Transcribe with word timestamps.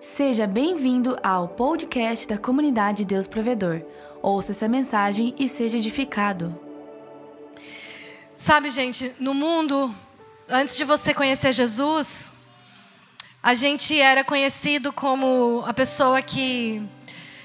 Seja 0.00 0.46
bem-vindo 0.46 1.18
ao 1.24 1.48
podcast 1.48 2.28
da 2.28 2.38
comunidade 2.38 3.04
Deus 3.04 3.26
Provedor. 3.26 3.82
Ouça 4.22 4.52
essa 4.52 4.68
mensagem 4.68 5.34
e 5.36 5.48
seja 5.48 5.76
edificado. 5.76 6.56
Sabe, 8.36 8.70
gente, 8.70 9.12
no 9.18 9.34
mundo, 9.34 9.92
antes 10.48 10.76
de 10.76 10.84
você 10.84 11.12
conhecer 11.12 11.52
Jesus, 11.52 12.32
a 13.42 13.54
gente 13.54 14.00
era 14.00 14.22
conhecido 14.22 14.92
como 14.92 15.64
a 15.66 15.74
pessoa 15.74 16.22
que. 16.22 16.80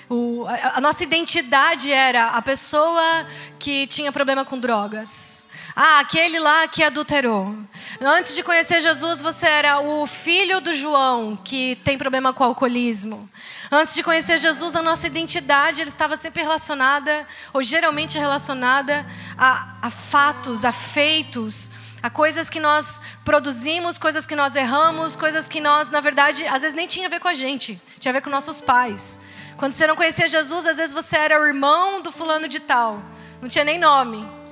O, 0.07 0.45
a, 0.45 0.77
a 0.77 0.81
nossa 0.81 1.04
identidade 1.04 1.91
era 1.91 2.27
a 2.27 2.41
pessoa 2.43 3.25
que 3.57 3.88
tinha 3.88 4.11
problema 4.11 4.45
com 4.45 4.59
drogas. 4.59 5.47
Ah, 5.76 6.00
aquele 6.00 6.38
lá 6.38 6.68
que 6.68 6.84
adulterou. 6.84 7.55
Antes 8.00 8.36
de 8.36 8.44
conhecer 8.44 8.80
Jesus, 8.80 9.22
você 9.22 9.48
era 9.48 9.80
o 9.80 10.05
filho 10.05 10.62
do 10.62 10.72
João, 10.72 11.36
que 11.36 11.76
tem 11.78 11.98
problema 11.98 12.32
com 12.32 12.44
o 12.44 12.48
alcoolismo. 12.48 13.27
Antes 13.72 13.95
de 13.95 14.04
conhecer 14.04 14.38
Jesus, 14.38 14.76
a 14.76 14.84
nossa 14.84 15.08
identidade 15.08 15.81
estava 15.81 16.16
sempre 16.16 16.44
relacionada, 16.44 17.28
ou 17.52 17.64
geralmente 17.64 18.20
relacionada, 18.20 19.04
a, 19.36 19.78
a 19.81 19.90
fatos, 19.90 20.64
a 20.64 20.72
feitos, 20.72 21.72
a 22.03 22.09
coisas 22.09 22.52
que 22.52 22.59
nós 22.59 23.02
produzimos, 23.26 23.98
coisas 23.98 24.28
que 24.28 24.36
nós 24.36 24.55
erramos, 24.55 25.16
coisas 25.16 25.48
que 25.48 25.59
nós, 25.59 25.90
na 25.90 26.02
verdade, 26.02 26.45
às 26.45 26.62
vezes 26.62 26.76
nem 26.76 26.86
tinha 26.86 27.08
a 27.08 27.09
ver 27.09 27.20
com 27.20 27.30
a 27.30 27.34
gente, 27.34 27.81
tinha 28.00 28.12
a 28.12 28.14
ver 28.14 28.22
com 28.22 28.30
nossos 28.30 28.62
pais. 28.62 29.20
Quando 29.58 29.73
você 29.73 29.88
não 29.88 29.95
conhecia 29.95 30.28
Jesus, 30.28 30.67
às 30.67 30.78
vezes 30.78 30.94
você 30.94 31.17
era 31.17 31.42
o 31.42 31.45
irmão 31.45 32.00
do 32.00 32.12
fulano 32.12 32.48
de 32.48 32.59
tal, 32.59 33.02
não 33.42 33.50
tinha 33.50 33.66
nem 33.66 33.80
nome. 33.80 34.42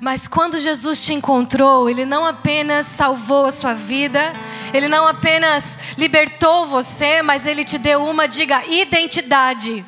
Mas 0.00 0.28
quando 0.28 0.60
Jesus 0.60 1.00
te 1.00 1.12
encontrou, 1.12 1.90
Ele 1.90 2.04
não 2.04 2.24
apenas 2.24 2.86
salvou 2.86 3.46
a 3.46 3.50
sua 3.50 3.74
vida, 3.74 4.32
Ele 4.72 4.86
não 4.88 5.08
apenas 5.08 5.78
libertou 5.96 6.66
você, 6.66 7.20
mas 7.20 7.46
Ele 7.46 7.64
te 7.64 7.78
deu 7.78 8.04
uma, 8.04 8.28
diga, 8.28 8.64
identidade. 8.66 9.84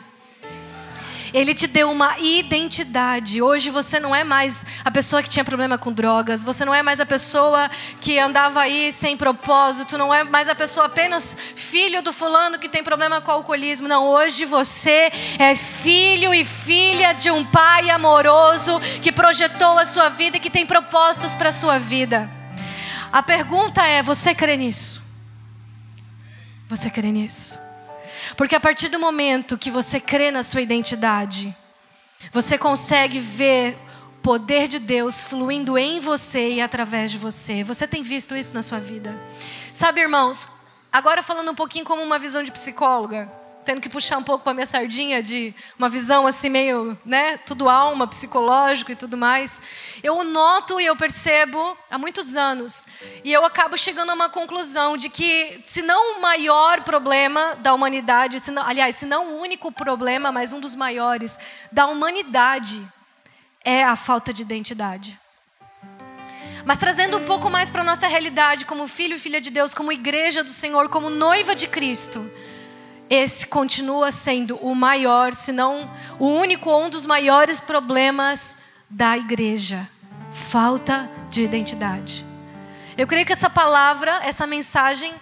Ele 1.33 1.55
te 1.55 1.67
deu 1.67 1.91
uma 1.91 2.19
identidade. 2.19 3.41
Hoje 3.41 3.71
você 3.71 4.01
não 4.01 4.15
é 4.15 4.25
mais 4.25 4.67
a 4.85 4.91
pessoa 4.91 5.23
que 5.23 5.29
tinha 5.29 5.45
problema 5.45 5.79
com 5.79 5.93
drogas, 5.93 6.43
você 6.43 6.65
não 6.65 6.75
é 6.75 6.83
mais 6.83 7.01
a 7.01 7.07
pessoa 7.07 7.71
que 8.01 8.19
andava 8.19 8.61
aí 8.61 8.91
sem 8.93 9.17
propósito, 9.17 9.97
não 9.97 10.13
é 10.13 10.25
mais 10.25 10.49
a 10.49 10.55
pessoa 10.55 10.87
apenas 10.87 11.37
filho 11.55 12.03
do 12.03 12.13
fulano 12.13 12.59
que 12.59 12.69
tem 12.69 12.83
problema 12.83 13.21
com 13.21 13.31
o 13.31 13.35
alcoolismo. 13.35 13.87
Não, 13.87 14.07
hoje 14.07 14.45
você 14.45 15.11
é 15.39 15.55
filho 15.55 16.35
e 16.35 16.45
filha 16.45 17.13
de 17.13 17.31
um 17.31 17.45
pai 17.45 17.91
amoroso 17.91 18.81
que 19.01 19.13
projetou 19.13 19.79
a 19.79 19.87
sua 19.87 20.09
vida 20.09 20.37
e 20.37 20.41
que 20.41 20.51
tem 20.51 20.67
propósitos 20.67 21.35
para 21.37 21.51
a 21.51 21.53
sua 21.53 21.79
vida. 21.79 22.31
A 23.13 23.23
pergunta 23.23 23.85
é: 23.85 24.03
você 24.03 24.35
crê 24.35 24.57
nisso? 24.57 25.03
Você 26.69 26.89
crê 26.89 27.11
nisso? 27.11 27.70
Porque 28.37 28.55
a 28.55 28.61
partir 28.61 28.89
do 28.89 28.99
momento 28.99 29.59
que 29.59 29.71
você 29.71 30.01
crê 30.01 30.31
na 30.31 30.43
sua 30.43 30.61
identidade, 30.61 31.55
você 32.33 32.59
consegue 32.59 33.19
ver 33.19 33.77
o 34.19 34.21
poder 34.23 34.69
de 34.69 34.79
Deus 34.79 35.25
fluindo 35.25 35.79
em 35.79 36.01
você 36.01 36.55
e 36.55 36.61
através 36.61 37.11
de 37.11 37.19
você. 37.19 37.65
Você 37.65 37.87
tem 37.87 38.03
visto 38.03 38.37
isso 38.37 38.55
na 38.55 38.63
sua 38.63 38.79
vida? 38.79 39.19
Sabe, 39.73 40.01
irmãos, 40.01 40.49
agora 40.93 41.23
falando 41.23 41.51
um 41.51 41.55
pouquinho 41.55 41.85
como 41.85 42.03
uma 42.03 42.19
visão 42.19 42.43
de 42.43 42.53
psicóloga, 42.53 43.31
tendo 43.71 43.81
que 43.81 43.89
puxar 43.89 44.19
um 44.19 44.23
pouco 44.25 44.43
para 44.43 44.53
minha 44.53 44.67
sardinha 44.67 45.23
de 45.23 45.55
uma 45.79 45.89
visão 45.89 46.27
assim 46.27 46.49
meio, 46.49 46.99
né, 47.05 47.37
tudo 47.37 47.69
alma, 47.69 48.05
psicológico 48.05 48.91
e 48.91 48.97
tudo 48.97 49.17
mais. 49.17 49.63
Eu 50.03 50.25
noto 50.25 50.81
e 50.81 50.87
eu 50.87 50.97
percebo 50.97 51.79
há 51.89 51.97
muitos 51.97 52.37
anos 52.37 52.89
e 53.23 53.33
eu 53.33 53.45
acabo 53.47 53.79
chegando 53.79 54.11
a 54.11 54.15
uma 54.15 54.29
conclusão 54.29 54.97
de 54.97 55.09
que 55.09 55.61
se 55.65 55.83
não 55.83 56.19
o 56.19 56.21
maior 56.21 56.81
problema 56.81 57.55
da 57.61 57.73
humanidade, 57.73 58.41
se 58.41 58.51
não, 58.51 58.67
aliás, 58.67 58.97
se 58.97 59.07
não 59.07 59.35
o 59.35 59.41
único 59.41 59.71
problema, 59.71 60.33
mas 60.33 60.53
um 60.53 60.59
dos 60.59 60.75
maiores 60.75 61.39
da 61.71 61.87
humanidade 61.87 62.85
é 63.65 63.85
a 63.85 63.95
falta 63.95 64.33
de 64.33 64.43
identidade. 64.43 65.17
Mas 66.65 66.77
trazendo 66.77 67.19
um 67.19 67.25
pouco 67.25 67.49
mais 67.49 67.71
para 67.71 67.83
a 67.83 67.85
nossa 67.85 68.09
realidade, 68.09 68.67
como 68.67 68.89
filho 68.89 69.15
e 69.15 69.19
filha 69.21 69.41
de 69.41 69.49
Deus, 69.49 69.73
como 69.73 69.93
igreja 69.93 70.43
do 70.43 70.51
Senhor, 70.51 70.89
como 70.89 71.09
noiva 71.09 71.55
de 71.55 71.69
Cristo, 71.69 72.29
esse 73.11 73.45
continua 73.45 74.13
sendo 74.13 74.57
o 74.59 74.73
maior, 74.73 75.35
se 75.35 75.51
não 75.51 75.91
o 76.17 76.29
único 76.29 76.73
um 76.73 76.89
dos 76.89 77.05
maiores 77.05 77.59
problemas 77.59 78.57
da 78.89 79.19
igreja: 79.19 79.89
falta 80.33 81.11
de 81.29 81.43
identidade. 81.43 82.25
Eu 82.97 83.09
creio 83.09 83.27
que 83.27 83.33
essa 83.33 83.51
palavra, 83.51 84.21
essa 84.23 84.47
mensagem, 84.47 85.13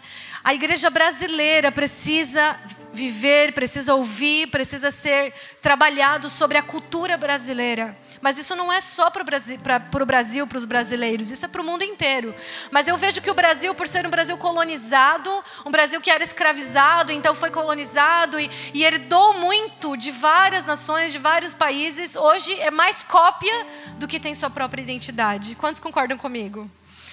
a 0.44 0.52
igreja 0.52 0.90
brasileira 0.90 1.72
precisa 1.72 2.56
viver, 2.92 3.52
precisa 3.52 3.94
ouvir, 3.94 4.48
precisa 4.48 4.90
ser 4.90 5.32
trabalhado 5.62 6.28
sobre 6.28 6.58
a 6.58 6.62
cultura 6.62 7.16
brasileira. 7.16 7.96
Mas 8.20 8.38
isso 8.38 8.54
não 8.56 8.72
é 8.72 8.80
só 8.80 9.10
para 9.10 9.22
o 9.22 9.24
Brasil, 10.06 10.46
para 10.46 10.58
os 10.58 10.64
brasileiros, 10.64 11.30
isso 11.30 11.44
é 11.44 11.48
para 11.48 11.60
o 11.60 11.64
mundo 11.64 11.82
inteiro. 11.82 12.34
Mas 12.70 12.88
eu 12.88 12.96
vejo 12.96 13.20
que 13.20 13.30
o 13.30 13.34
Brasil, 13.34 13.74
por 13.74 13.88
ser 13.88 14.06
um 14.06 14.10
Brasil 14.10 14.36
colonizado, 14.38 15.30
um 15.64 15.70
Brasil 15.70 16.00
que 16.00 16.10
era 16.10 16.22
escravizado, 16.22 17.12
então 17.12 17.34
foi 17.34 17.50
colonizado 17.50 18.38
e, 18.40 18.50
e 18.74 18.84
herdou 18.84 19.34
muito 19.34 19.96
de 19.96 20.10
várias 20.10 20.64
nações, 20.64 21.12
de 21.12 21.18
vários 21.18 21.54
países, 21.54 22.16
hoje 22.16 22.58
é 22.60 22.70
mais 22.70 23.02
cópia 23.02 23.66
do 23.96 24.08
que 24.08 24.20
tem 24.20 24.34
sua 24.34 24.50
própria 24.50 24.82
identidade. 24.82 25.54
Quantos 25.54 25.80
concordam 25.80 26.16
comigo? 26.16 26.70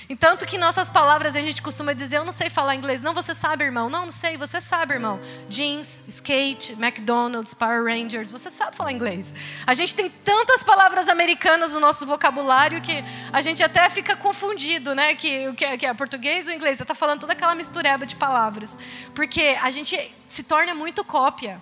Entanto 0.09 0.45
que 0.45 0.57
nossas 0.57 0.89
palavras 0.89 1.35
a 1.35 1.41
gente 1.41 1.61
costuma 1.61 1.93
dizer, 1.93 2.17
eu 2.17 2.25
não 2.25 2.31
sei 2.31 2.49
falar 2.49 2.75
inglês. 2.75 3.01
Não, 3.01 3.13
você 3.13 3.33
sabe, 3.33 3.63
irmão. 3.63 3.89
Não, 3.89 4.05
não 4.05 4.11
sei, 4.11 4.37
você 4.37 4.61
sabe, 4.61 4.93
irmão. 4.93 5.19
Jeans, 5.49 6.03
skate, 6.07 6.73
McDonald's, 6.73 7.53
Power 7.53 7.83
Rangers, 7.83 8.31
você 8.31 8.51
sabe 8.51 8.75
falar 8.75 8.91
inglês. 8.91 9.33
A 9.65 9.73
gente 9.73 9.95
tem 9.95 10.09
tantas 10.09 10.63
palavras 10.63 11.07
americanas 11.07 11.73
no 11.73 11.79
nosso 11.79 12.05
vocabulário 12.05 12.81
que 12.81 13.03
a 13.33 13.41
gente 13.41 13.63
até 13.63 13.89
fica 13.89 14.15
confundido, 14.15 14.93
né? 14.93 15.15
Que 15.15 15.47
o 15.49 15.55
que, 15.55 15.65
é, 15.65 15.77
que 15.77 15.85
é 15.85 15.93
português 15.93 16.47
ou 16.47 16.53
inglês? 16.53 16.77
Você 16.77 16.83
está 16.83 16.95
falando 16.95 17.21
toda 17.21 17.33
aquela 17.33 17.55
mistureba 17.55 18.05
de 18.05 18.15
palavras. 18.15 18.77
Porque 19.13 19.57
a 19.61 19.71
gente 19.71 19.97
se 20.27 20.43
torna 20.43 20.73
muito 20.73 21.03
cópia 21.03 21.61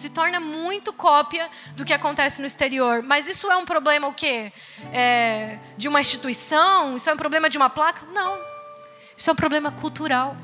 se 0.00 0.10
torna 0.10 0.38
muito 0.38 0.92
cópia 0.92 1.50
do 1.74 1.84
que 1.84 1.92
acontece 1.92 2.40
no 2.40 2.46
exterior. 2.46 3.02
Mas 3.02 3.28
isso 3.28 3.50
é 3.50 3.56
um 3.56 3.64
problema 3.64 4.06
o 4.06 4.12
quê? 4.12 4.52
É, 4.92 5.58
de 5.76 5.88
uma 5.88 6.00
instituição? 6.00 6.96
Isso 6.96 7.10
é 7.10 7.12
um 7.12 7.16
problema 7.16 7.48
de 7.48 7.56
uma 7.56 7.68
placa? 7.68 8.06
Não. 8.12 8.38
Isso 9.16 9.28
é 9.28 9.32
um 9.32 9.36
problema 9.36 9.72
cultural. 9.72 10.36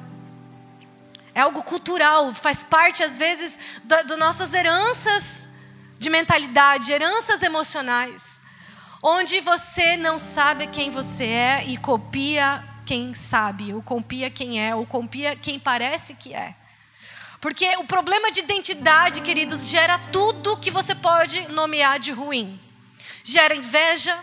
É 1.34 1.40
algo 1.40 1.62
cultural, 1.62 2.32
faz 2.32 2.62
parte 2.62 3.02
às 3.02 3.16
vezes 3.16 3.80
das 3.82 4.04
da 4.06 4.16
nossas 4.16 4.54
heranças 4.54 5.50
de 5.98 6.08
mentalidade, 6.08 6.92
heranças 6.92 7.42
emocionais, 7.42 8.40
onde 9.02 9.40
você 9.40 9.96
não 9.96 10.16
sabe 10.18 10.66
quem 10.68 10.90
você 10.90 11.24
é 11.24 11.64
e 11.66 11.76
copia 11.76 12.62
quem 12.86 13.14
sabe, 13.14 13.72
ou 13.72 13.82
copia 13.82 14.30
quem 14.30 14.62
é, 14.64 14.74
ou 14.74 14.86
copia 14.86 15.34
quem 15.34 15.58
parece 15.58 16.14
que 16.14 16.34
é. 16.34 16.54
Porque 17.44 17.76
o 17.76 17.84
problema 17.84 18.32
de 18.32 18.40
identidade, 18.40 19.20
queridos, 19.20 19.68
gera 19.68 19.98
tudo 20.10 20.56
que 20.56 20.70
você 20.70 20.94
pode 20.94 21.46
nomear 21.48 21.98
de 21.98 22.10
ruim. 22.10 22.58
Gera 23.22 23.54
inveja, 23.54 24.18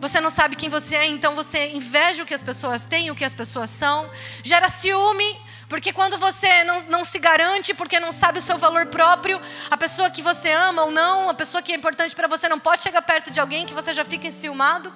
você 0.00 0.20
não 0.20 0.30
sabe 0.30 0.56
quem 0.56 0.68
você 0.68 0.96
é, 0.96 1.06
então 1.06 1.36
você 1.36 1.68
inveja 1.68 2.24
o 2.24 2.26
que 2.26 2.34
as 2.34 2.42
pessoas 2.42 2.84
têm, 2.84 3.08
o 3.08 3.14
que 3.14 3.24
as 3.24 3.32
pessoas 3.32 3.70
são. 3.70 4.10
Gera 4.42 4.68
ciúme, 4.68 5.40
porque 5.68 5.92
quando 5.92 6.18
você 6.18 6.64
não, 6.64 6.80
não 6.88 7.04
se 7.04 7.20
garante, 7.20 7.72
porque 7.72 8.00
não 8.00 8.10
sabe 8.10 8.40
o 8.40 8.42
seu 8.42 8.58
valor 8.58 8.86
próprio, 8.86 9.40
a 9.70 9.76
pessoa 9.76 10.10
que 10.10 10.20
você 10.20 10.50
ama 10.50 10.82
ou 10.82 10.90
não, 10.90 11.30
a 11.30 11.34
pessoa 11.34 11.62
que 11.62 11.70
é 11.70 11.76
importante 11.76 12.16
para 12.16 12.26
você, 12.26 12.48
não 12.48 12.58
pode 12.58 12.82
chegar 12.82 13.02
perto 13.02 13.30
de 13.30 13.38
alguém 13.38 13.64
que 13.64 13.74
você 13.74 13.92
já 13.92 14.04
fica 14.04 14.26
enciumado. 14.26 14.92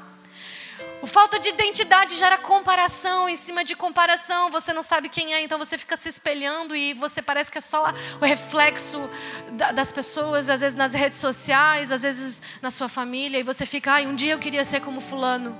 O 1.03 1.07
falta 1.07 1.39
de 1.39 1.49
identidade 1.49 2.15
gera 2.15 2.37
comparação 2.37 3.27
em 3.27 3.35
cima 3.35 3.65
de 3.65 3.75
comparação. 3.75 4.51
Você 4.51 4.71
não 4.73 4.83
sabe 4.83 5.09
quem 5.09 5.33
é, 5.33 5.43
então 5.43 5.59
você 5.59 5.79
fica 5.79 5.97
se 5.97 6.11
espelhando 6.11 6.77
e 6.77 6.93
você 6.93 7.23
parece 7.23 7.51
que 7.51 7.57
é 7.57 7.61
só 7.61 7.93
o 8.21 8.25
reflexo 8.25 9.09
das 9.75 9.91
pessoas, 9.91 10.51
às 10.51 10.61
vezes 10.61 10.77
nas 10.77 10.93
redes 10.93 11.19
sociais, 11.19 11.91
às 11.91 12.03
vezes 12.03 12.43
na 12.61 12.71
sua 12.71 12.89
família, 12.89 13.39
e 13.39 13.43
você 13.43 13.65
fica, 13.65 13.93
ai, 13.93 14.07
um 14.07 14.15
dia 14.15 14.33
eu 14.33 14.39
queria 14.39 14.65
ser 14.65 14.81
como 14.81 15.01
fulano. 15.01 15.57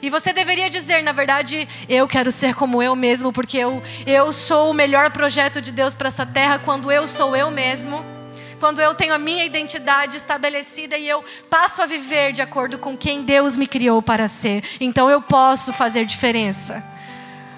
E 0.00 0.08
você 0.08 0.32
deveria 0.32 0.70
dizer, 0.70 1.02
na 1.02 1.12
verdade, 1.12 1.68
eu 1.86 2.08
quero 2.08 2.32
ser 2.32 2.54
como 2.54 2.82
eu 2.82 2.96
mesmo, 2.96 3.30
porque 3.30 3.58
eu, 3.58 3.82
eu 4.06 4.32
sou 4.32 4.70
o 4.70 4.74
melhor 4.74 5.10
projeto 5.10 5.60
de 5.60 5.70
Deus 5.70 5.94
para 5.94 6.08
essa 6.08 6.24
terra 6.24 6.58
quando 6.58 6.90
eu 6.90 7.06
sou 7.06 7.36
eu 7.36 7.50
mesmo 7.50 8.17
quando 8.58 8.80
eu 8.80 8.94
tenho 8.94 9.14
a 9.14 9.18
minha 9.18 9.44
identidade 9.44 10.16
estabelecida 10.16 10.98
e 10.98 11.08
eu 11.08 11.24
passo 11.48 11.82
a 11.82 11.86
viver 11.86 12.32
de 12.32 12.42
acordo 12.42 12.78
com 12.78 12.96
quem 12.96 13.22
Deus 13.22 13.56
me 13.56 13.66
criou 13.66 14.02
para 14.02 14.28
ser. 14.28 14.64
Então 14.80 15.08
eu 15.08 15.22
posso 15.22 15.72
fazer 15.72 16.04
diferença. 16.04 16.84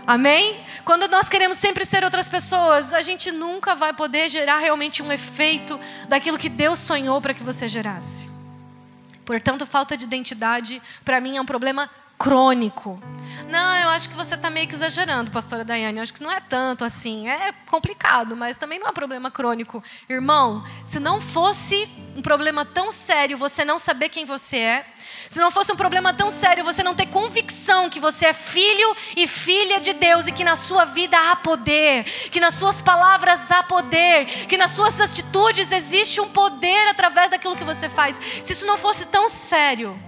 Amém? 0.07 0.61
Quando 0.85 1.09
nós 1.09 1.29
queremos 1.29 1.57
sempre 1.57 1.85
ser 1.85 2.05
outras 2.05 2.29
pessoas, 2.29 2.93
a 2.93 3.03
gente 3.03 3.31
nunca 3.31 3.75
vai 3.75 3.93
poder 3.93 4.29
gerar 4.29 4.59
realmente 4.59 5.03
um 5.03 5.13
efeito 5.13 5.79
daquilo 6.09 6.39
que 6.39 6.49
Deus 6.49 6.79
sonhou 6.79 7.21
para 7.21 7.35
que 7.35 7.43
você 7.43 7.69
gerasse. 7.69 8.29
Portanto, 9.25 9.67
falta 9.67 9.97
de 9.97 10.05
identidade, 10.05 10.83
para 11.05 11.21
mim, 11.21 11.37
é 11.37 11.41
um 11.41 11.47
problema 11.47 11.89
crônico. 12.21 13.01
Não, 13.49 13.75
eu 13.77 13.89
acho 13.89 14.11
que 14.11 14.15
você 14.15 14.35
está 14.35 14.51
meio 14.51 14.69
que 14.69 14.75
exagerando, 14.75 15.31
pastora 15.31 15.65
Daiane. 15.65 15.97
Eu 15.97 16.03
acho 16.03 16.13
que 16.13 16.23
não 16.23 16.31
é 16.31 16.39
tanto 16.39 16.85
assim. 16.85 17.27
É 17.27 17.51
complicado, 17.67 18.37
mas 18.37 18.59
também 18.59 18.79
não 18.79 18.87
é 18.87 18.93
problema 18.93 19.31
crônico. 19.31 19.83
Irmão, 20.07 20.63
se 20.85 21.01
não 21.01 21.19
fosse 21.19 21.89
um 22.15 22.21
problema 22.21 22.63
tão 22.63 22.93
sério 22.93 23.39
você 23.39 23.65
não 23.65 23.79
saber 23.79 24.11
quem 24.11 24.27
você 24.27 24.59
é, 24.59 24.87
se 25.31 25.39
não 25.39 25.51
fosse 25.51 25.73
um 25.73 25.77
problema 25.77 26.13
tão 26.13 26.31
sério 26.31 26.63
você 26.63 26.83
não 26.83 26.95
ter 26.95 27.07
convicção 27.07 27.89
que 27.89 27.99
você 27.99 28.27
é 28.27 28.33
filho 28.35 28.95
e 29.17 29.27
filha 29.27 29.81
de 29.81 29.95
Deus 29.95 30.27
e 30.27 30.33
que 30.33 30.45
na 30.45 30.57
sua 30.57 30.85
vida 30.85 31.17
há 31.17 31.37
poder, 31.37 32.05
que 32.05 32.41
nas 32.41 32.55
suas 32.55 32.83
palavras 32.83 33.51
há 33.51 33.63
poder, 33.63 34.27
que 34.27 34.59
nas 34.59 34.73
suas 34.73 35.01
atitudes 35.01 35.73
existe 35.73 36.21
um 36.21 36.29
poder 36.29 36.89
através 36.89 37.31
daquilo 37.31 37.57
que 37.57 37.65
você 37.65 37.89
faz. 37.89 38.21
Se 38.45 38.53
isso 38.53 38.67
não 38.67 38.77
fosse 38.77 39.07
tão 39.09 39.29
sério, 39.29 39.99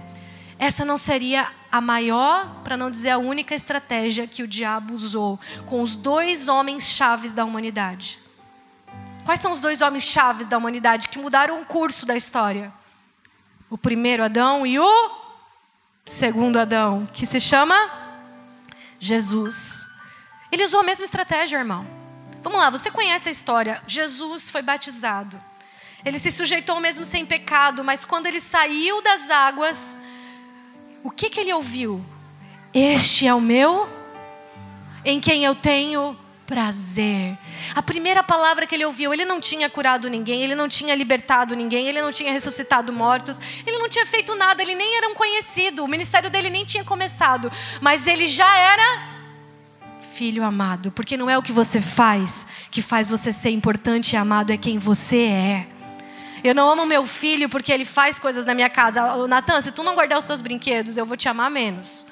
essa 0.57 0.85
não 0.85 0.97
seria 0.97 1.51
a 1.71 1.81
maior, 1.81 2.61
para 2.63 2.77
não 2.77 2.91
dizer 2.91 3.09
a 3.09 3.17
única 3.17 3.55
estratégia 3.55 4.27
que 4.27 4.43
o 4.43 4.47
diabo 4.47 4.93
usou 4.93 5.39
com 5.65 5.81
os 5.81 5.95
dois 5.95 6.47
homens 6.47 6.85
chaves 6.85 7.33
da 7.33 7.43
humanidade. 7.43 8.19
Quais 9.25 9.39
são 9.39 9.51
os 9.51 9.59
dois 9.59 9.81
homens 9.81 10.03
chaves 10.03 10.45
da 10.47 10.57
humanidade 10.57 11.09
que 11.09 11.17
mudaram 11.17 11.61
o 11.61 11.65
curso 11.65 12.05
da 12.05 12.15
história? 12.15 12.71
O 13.69 13.77
primeiro 13.77 14.23
Adão 14.23 14.67
e 14.67 14.77
o 14.79 15.11
segundo 16.05 16.59
Adão, 16.59 17.07
que 17.11 17.25
se 17.25 17.39
chama 17.39 17.75
Jesus. 18.99 19.87
Ele 20.51 20.63
usou 20.63 20.81
a 20.81 20.83
mesma 20.83 21.05
estratégia, 21.05 21.57
irmão. 21.57 21.85
Vamos 22.43 22.59
lá, 22.59 22.69
você 22.69 22.91
conhece 22.91 23.29
a 23.29 23.31
história. 23.31 23.81
Jesus 23.87 24.49
foi 24.49 24.61
batizado. 24.61 25.41
Ele 26.05 26.19
se 26.19 26.31
sujeitou 26.31 26.79
mesmo 26.79 27.05
sem 27.05 27.25
pecado, 27.25 27.83
mas 27.83 28.03
quando 28.03 28.27
ele 28.27 28.41
saiu 28.41 29.01
das 29.01 29.29
águas, 29.29 29.97
o 31.03 31.11
que, 31.11 31.29
que 31.29 31.39
ele 31.39 31.53
ouviu? 31.53 32.03
Este 32.73 33.27
é 33.27 33.33
o 33.33 33.41
meu, 33.41 33.89
em 35.03 35.19
quem 35.19 35.43
eu 35.43 35.53
tenho 35.53 36.17
prazer. 36.47 37.37
A 37.75 37.81
primeira 37.81 38.23
palavra 38.23 38.65
que 38.65 38.75
ele 38.75 38.85
ouviu, 38.85 39.13
ele 39.13 39.25
não 39.25 39.39
tinha 39.39 39.69
curado 39.69 40.09
ninguém, 40.09 40.41
ele 40.41 40.55
não 40.55 40.69
tinha 40.69 40.95
libertado 40.95 41.55
ninguém, 41.55 41.87
ele 41.87 42.01
não 42.01 42.11
tinha 42.11 42.31
ressuscitado 42.31 42.91
mortos, 42.91 43.39
ele 43.65 43.77
não 43.77 43.89
tinha 43.89 44.05
feito 44.05 44.35
nada, 44.35 44.61
ele 44.61 44.75
nem 44.75 44.97
era 44.97 45.09
um 45.09 45.15
conhecido, 45.15 45.83
o 45.83 45.87
ministério 45.87 46.29
dele 46.29 46.49
nem 46.49 46.65
tinha 46.65 46.83
começado, 46.83 47.51
mas 47.81 48.07
ele 48.07 48.27
já 48.27 48.55
era 48.57 49.13
filho 50.13 50.43
amado, 50.43 50.91
porque 50.91 51.17
não 51.17 51.29
é 51.29 51.37
o 51.37 51.41
que 51.41 51.51
você 51.51 51.81
faz 51.81 52.47
que 52.69 52.81
faz 52.81 53.09
você 53.09 53.33
ser 53.33 53.49
importante 53.49 54.13
e 54.13 54.17
amado, 54.17 54.51
é 54.51 54.57
quem 54.57 54.77
você 54.77 55.21
é. 55.21 55.67
Eu 56.43 56.53
não 56.53 56.69
amo 56.69 56.85
meu 56.85 57.05
filho 57.05 57.47
porque 57.47 57.71
ele 57.71 57.85
faz 57.85 58.19
coisas 58.19 58.45
na 58.45 58.53
minha 58.53 58.69
casa. 58.69 59.27
Natan, 59.27 59.61
se 59.61 59.71
tu 59.71 59.81
não 59.81 59.95
guardar 59.95 60.19
os 60.19 60.25
seus 60.25 60.41
brinquedos, 60.41 60.97
eu 60.97 61.05
vou 61.05 61.15
te 61.15 61.29
amar 61.29 61.49
menos. 61.49 62.05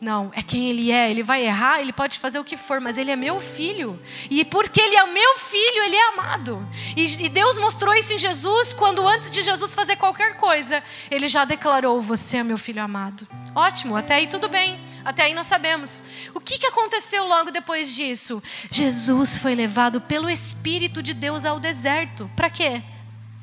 Não, 0.00 0.30
é 0.32 0.42
quem 0.42 0.68
ele 0.68 0.92
é. 0.92 1.10
Ele 1.10 1.24
vai 1.24 1.44
errar, 1.44 1.80
ele 1.80 1.92
pode 1.92 2.20
fazer 2.20 2.38
o 2.38 2.44
que 2.44 2.56
for, 2.56 2.80
mas 2.80 2.96
ele 2.96 3.10
é 3.10 3.16
meu 3.16 3.40
filho. 3.40 4.00
E 4.30 4.44
porque 4.44 4.80
ele 4.80 4.94
é 4.94 5.04
meu 5.06 5.38
filho, 5.38 5.82
ele 5.82 5.96
é 5.96 6.08
amado. 6.08 6.68
E, 6.96 7.24
e, 7.24 7.28
Deus 7.28 7.58
mostrou 7.58 7.92
isso 7.94 8.12
em 8.12 8.18
Jesus 8.18 8.72
quando, 8.72 9.06
antes 9.06 9.28
de 9.30 9.42
Jesus 9.42 9.74
fazer 9.74 9.96
qualquer 9.96 10.36
coisa, 10.36 10.82
ele 11.10 11.26
já 11.26 11.44
declarou: 11.44 12.00
Você 12.00 12.36
é 12.36 12.44
meu 12.44 12.56
filho 12.56 12.82
amado. 12.82 13.26
Ótimo, 13.54 13.96
até 13.96 14.16
aí 14.16 14.28
tudo 14.28 14.48
bem. 14.48 14.78
Até 15.04 15.24
aí 15.24 15.34
nós 15.34 15.46
sabemos. 15.46 16.04
O 16.32 16.38
que, 16.38 16.58
que 16.58 16.66
aconteceu 16.66 17.26
logo 17.26 17.50
depois 17.50 17.92
disso? 17.92 18.40
Jesus 18.70 19.36
foi 19.36 19.54
levado 19.56 20.00
pelo 20.00 20.30
Espírito 20.30 21.02
de 21.02 21.12
Deus 21.12 21.44
ao 21.44 21.58
deserto. 21.58 22.30
Para 22.36 22.50
quê? 22.50 22.82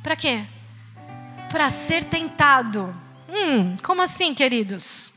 Para 0.06 0.16
quê? 0.16 0.46
Para 1.50 1.72
ser 1.72 2.04
tentado. 2.06 2.96
Hum, 3.28 3.76
como 3.82 4.04
assim, 4.04 4.36
queridos? 4.36 5.12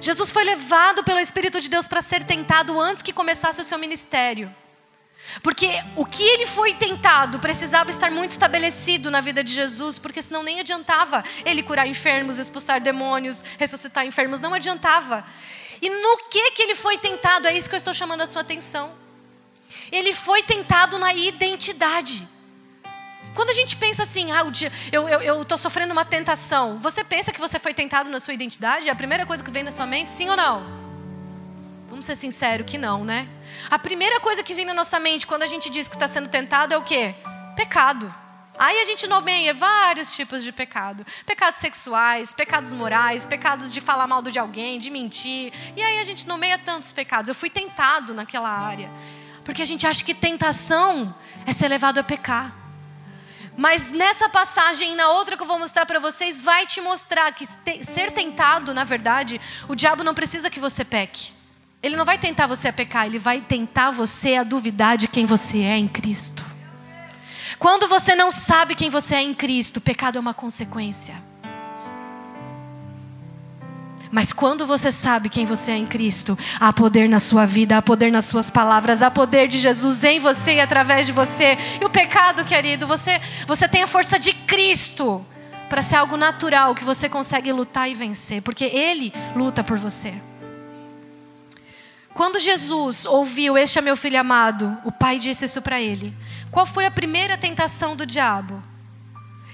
Jesus 0.00 0.30
foi 0.30 0.44
levado 0.44 1.02
pelo 1.02 1.18
Espírito 1.18 1.60
de 1.60 1.68
Deus 1.68 1.88
para 1.88 2.00
ser 2.00 2.22
tentado 2.22 2.80
antes 2.80 3.02
que 3.02 3.12
começasse 3.12 3.60
o 3.60 3.64
seu 3.64 3.76
ministério. 3.80 4.54
Porque 5.42 5.68
o 5.96 6.06
que 6.06 6.22
ele 6.22 6.46
foi 6.46 6.74
tentado 6.74 7.40
precisava 7.40 7.90
estar 7.90 8.08
muito 8.08 8.30
estabelecido 8.30 9.10
na 9.10 9.20
vida 9.20 9.42
de 9.42 9.52
Jesus, 9.52 9.98
porque 9.98 10.22
senão 10.22 10.44
nem 10.44 10.60
adiantava 10.60 11.24
ele 11.44 11.60
curar 11.60 11.88
enfermos, 11.88 12.38
expulsar 12.38 12.80
demônios, 12.80 13.42
ressuscitar 13.58 14.06
enfermos, 14.06 14.38
não 14.38 14.54
adiantava. 14.54 15.24
E 15.80 15.90
no 15.90 16.18
que 16.30 16.52
que 16.52 16.62
ele 16.62 16.76
foi 16.76 16.98
tentado? 16.98 17.48
É 17.48 17.58
isso 17.58 17.68
que 17.68 17.74
eu 17.74 17.78
estou 17.78 17.92
chamando 17.92 18.20
a 18.20 18.28
sua 18.28 18.42
atenção. 18.42 18.92
Ele 19.90 20.12
foi 20.12 20.44
tentado 20.44 21.00
na 21.00 21.12
identidade. 21.12 22.30
Quando 23.34 23.50
a 23.50 23.54
gente 23.54 23.76
pensa 23.76 24.02
assim, 24.02 24.30
ah, 24.30 24.42
eu 24.92 25.42
estou 25.42 25.56
sofrendo 25.56 25.92
uma 25.92 26.04
tentação, 26.04 26.78
você 26.78 27.02
pensa 27.02 27.32
que 27.32 27.40
você 27.40 27.58
foi 27.58 27.72
tentado 27.72 28.10
na 28.10 28.20
sua 28.20 28.34
identidade? 28.34 28.88
É 28.88 28.92
a 28.92 28.94
primeira 28.94 29.24
coisa 29.24 29.42
que 29.42 29.50
vem 29.50 29.62
na 29.62 29.70
sua 29.70 29.86
mente, 29.86 30.10
sim 30.10 30.28
ou 30.28 30.36
não? 30.36 30.82
Vamos 31.88 32.04
ser 32.04 32.16
sinceros 32.16 32.66
que 32.66 32.78
não, 32.78 33.04
né? 33.04 33.28
A 33.70 33.78
primeira 33.78 34.18
coisa 34.20 34.42
que 34.42 34.54
vem 34.54 34.64
na 34.64 34.74
nossa 34.74 34.98
mente 34.98 35.26
quando 35.26 35.42
a 35.42 35.46
gente 35.46 35.70
diz 35.70 35.88
que 35.88 35.94
está 35.94 36.08
sendo 36.08 36.28
tentado 36.28 36.74
é 36.74 36.76
o 36.76 36.82
quê? 36.82 37.14
Pecado. 37.56 38.12
Aí 38.58 38.80
a 38.80 38.84
gente 38.84 39.06
nomeia 39.06 39.54
vários 39.54 40.14
tipos 40.14 40.44
de 40.44 40.52
pecado: 40.52 41.04
pecados 41.26 41.60
sexuais, 41.60 42.34
pecados 42.34 42.72
morais, 42.72 43.26
pecados 43.26 43.72
de 43.72 43.80
falar 43.80 44.06
mal 44.06 44.22
de 44.22 44.38
alguém, 44.38 44.78
de 44.78 44.90
mentir. 44.90 45.52
E 45.76 45.82
aí 45.82 45.98
a 45.98 46.04
gente 46.04 46.26
nomeia 46.26 46.58
tantos 46.58 46.92
pecados. 46.92 47.28
Eu 47.28 47.34
fui 47.34 47.50
tentado 47.50 48.14
naquela 48.14 48.50
área. 48.50 48.90
Porque 49.44 49.62
a 49.62 49.66
gente 49.66 49.86
acha 49.86 50.04
que 50.04 50.14
tentação 50.14 51.14
é 51.46 51.52
ser 51.52 51.68
levado 51.68 51.98
a 51.98 52.04
pecar. 52.04 52.61
Mas 53.56 53.90
nessa 53.90 54.28
passagem 54.28 54.92
e 54.92 54.94
na 54.94 55.08
outra 55.08 55.36
que 55.36 55.42
eu 55.42 55.46
vou 55.46 55.58
mostrar 55.58 55.84
para 55.84 55.98
vocês, 55.98 56.40
vai 56.40 56.66
te 56.66 56.80
mostrar 56.80 57.32
que 57.32 57.46
ser 57.84 58.10
tentado, 58.12 58.72
na 58.72 58.84
verdade, 58.84 59.40
o 59.68 59.74
diabo 59.74 60.02
não 60.02 60.14
precisa 60.14 60.48
que 60.48 60.58
você 60.58 60.84
peque. 60.84 61.32
Ele 61.82 61.96
não 61.96 62.04
vai 62.04 62.16
tentar 62.16 62.46
você 62.46 62.68
a 62.68 62.72
pecar, 62.72 63.06
ele 63.06 63.18
vai 63.18 63.40
tentar 63.40 63.90
você 63.90 64.36
a 64.36 64.44
duvidar 64.44 64.96
de 64.96 65.08
quem 65.08 65.26
você 65.26 65.58
é 65.58 65.76
em 65.76 65.88
Cristo. 65.88 66.44
Quando 67.58 67.86
você 67.88 68.14
não 68.14 68.30
sabe 68.30 68.74
quem 68.74 68.88
você 68.88 69.16
é 69.16 69.22
em 69.22 69.34
Cristo, 69.34 69.80
pecado 69.80 70.16
é 70.16 70.20
uma 70.20 70.34
consequência. 70.34 71.31
Mas 74.12 74.30
quando 74.30 74.66
você 74.66 74.92
sabe 74.92 75.30
quem 75.30 75.46
você 75.46 75.72
é 75.72 75.76
em 75.76 75.86
Cristo, 75.86 76.38
há 76.60 76.70
poder 76.70 77.08
na 77.08 77.18
sua 77.18 77.46
vida, 77.46 77.78
há 77.78 77.82
poder 77.82 78.12
nas 78.12 78.26
suas 78.26 78.50
palavras, 78.50 79.02
há 79.02 79.10
poder 79.10 79.48
de 79.48 79.58
Jesus 79.58 80.04
em 80.04 80.20
você 80.20 80.56
e 80.56 80.60
através 80.60 81.06
de 81.06 81.12
você. 81.12 81.56
E 81.80 81.84
o 81.86 81.88
pecado, 81.88 82.44
querido, 82.44 82.86
você, 82.86 83.18
você 83.46 83.66
tem 83.66 83.82
a 83.82 83.86
força 83.86 84.18
de 84.18 84.34
Cristo 84.34 85.24
para 85.66 85.80
ser 85.80 85.96
algo 85.96 86.18
natural 86.18 86.74
que 86.74 86.84
você 86.84 87.08
consegue 87.08 87.50
lutar 87.50 87.88
e 87.88 87.94
vencer, 87.94 88.42
porque 88.42 88.66
Ele 88.66 89.14
luta 89.34 89.64
por 89.64 89.78
você. 89.78 90.12
Quando 92.12 92.38
Jesus 92.38 93.06
ouviu, 93.06 93.56
Este 93.56 93.78
é 93.78 93.82
meu 93.82 93.96
filho 93.96 94.20
amado, 94.20 94.76
o 94.84 94.92
pai 94.92 95.18
disse 95.18 95.46
isso 95.46 95.62
para 95.62 95.80
ele. 95.80 96.14
Qual 96.50 96.66
foi 96.66 96.84
a 96.84 96.90
primeira 96.90 97.38
tentação 97.38 97.96
do 97.96 98.04
diabo? 98.04 98.62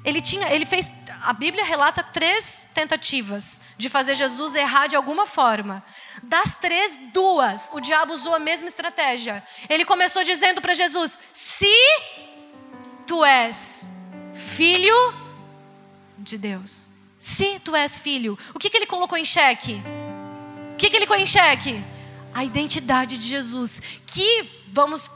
Ele 0.04 0.20
tinha, 0.20 0.52
ele 0.52 0.66
fez 0.66 0.90
a 1.22 1.32
Bíblia 1.32 1.64
relata 1.64 2.02
três 2.02 2.68
tentativas 2.74 3.60
de 3.76 3.88
fazer 3.88 4.14
Jesus 4.14 4.54
errar 4.54 4.86
de 4.86 4.96
alguma 4.96 5.26
forma. 5.26 5.84
Das 6.22 6.56
três, 6.56 6.98
duas, 7.12 7.70
o 7.72 7.80
diabo 7.80 8.12
usou 8.12 8.34
a 8.34 8.38
mesma 8.38 8.68
estratégia. 8.68 9.42
Ele 9.68 9.84
começou 9.84 10.22
dizendo 10.24 10.60
para 10.60 10.74
Jesus: 10.74 11.18
Se 11.32 11.72
tu 13.06 13.24
és 13.24 13.92
filho 14.34 15.14
de 16.18 16.38
Deus, 16.38 16.88
se 17.18 17.58
tu 17.60 17.74
és 17.74 18.00
filho, 18.00 18.38
o 18.54 18.58
que, 18.58 18.70
que 18.70 18.76
ele 18.76 18.86
colocou 18.86 19.18
em 19.18 19.24
xeque? 19.24 19.82
O 20.74 20.76
que, 20.76 20.88
que 20.88 20.96
ele 20.96 21.06
colocou 21.06 21.22
em 21.22 21.26
xeque? 21.26 21.82
A 22.34 22.44
identidade 22.44 23.18
de 23.18 23.26
Jesus, 23.26 23.80
que, 24.06 24.48
vamos, 24.72 25.10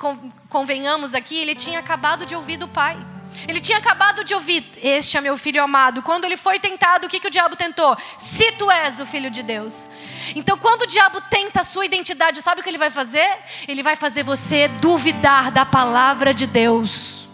convenhamos 0.49 1.15
aqui, 1.15 1.37
ele 1.37 1.55
tinha 1.55 1.79
acabado 1.79 2.27
de 2.27 2.35
ouvir 2.35 2.57
do 2.57 2.67
Pai. 2.67 3.12
Ele 3.49 3.61
tinha 3.61 3.79
acabado 3.79 4.25
de 4.25 4.35
ouvir: 4.35 4.65
Este 4.83 5.17
é 5.17 5.21
meu 5.21 5.37
filho 5.37 5.63
amado. 5.63 6.03
Quando 6.03 6.25
ele 6.25 6.37
foi 6.37 6.59
tentado, 6.59 7.07
o 7.07 7.11
que, 7.11 7.21
que 7.21 7.27
o 7.27 7.31
diabo 7.31 7.57
tentou? 7.57 7.97
Se 8.19 8.53
tu 8.53 8.71
és 8.71 9.01
o 9.01 9.07
filho 9.07 9.31
de 9.31 9.43
Deus. 9.43 9.89
Então, 10.35 10.57
quando 10.59 10.83
o 10.83 10.87
diabo 10.87 11.21
tenta 11.23 11.61
a 11.61 11.65
sua 11.65 11.85
identidade, 11.85 12.43
sabe 12.43 12.61
o 12.61 12.65
que 12.65 12.71
ele 12.71 12.79
vai 12.79 12.91
fazer? 12.91 13.29
Ele 13.67 13.83
vai 13.83 13.97
fazer 13.97 14.23
você 14.23 14.69
duvidar 14.69 15.51
da 15.51 15.65
palavra 15.65 16.33
de 16.33 16.47
Deus. 16.47 17.29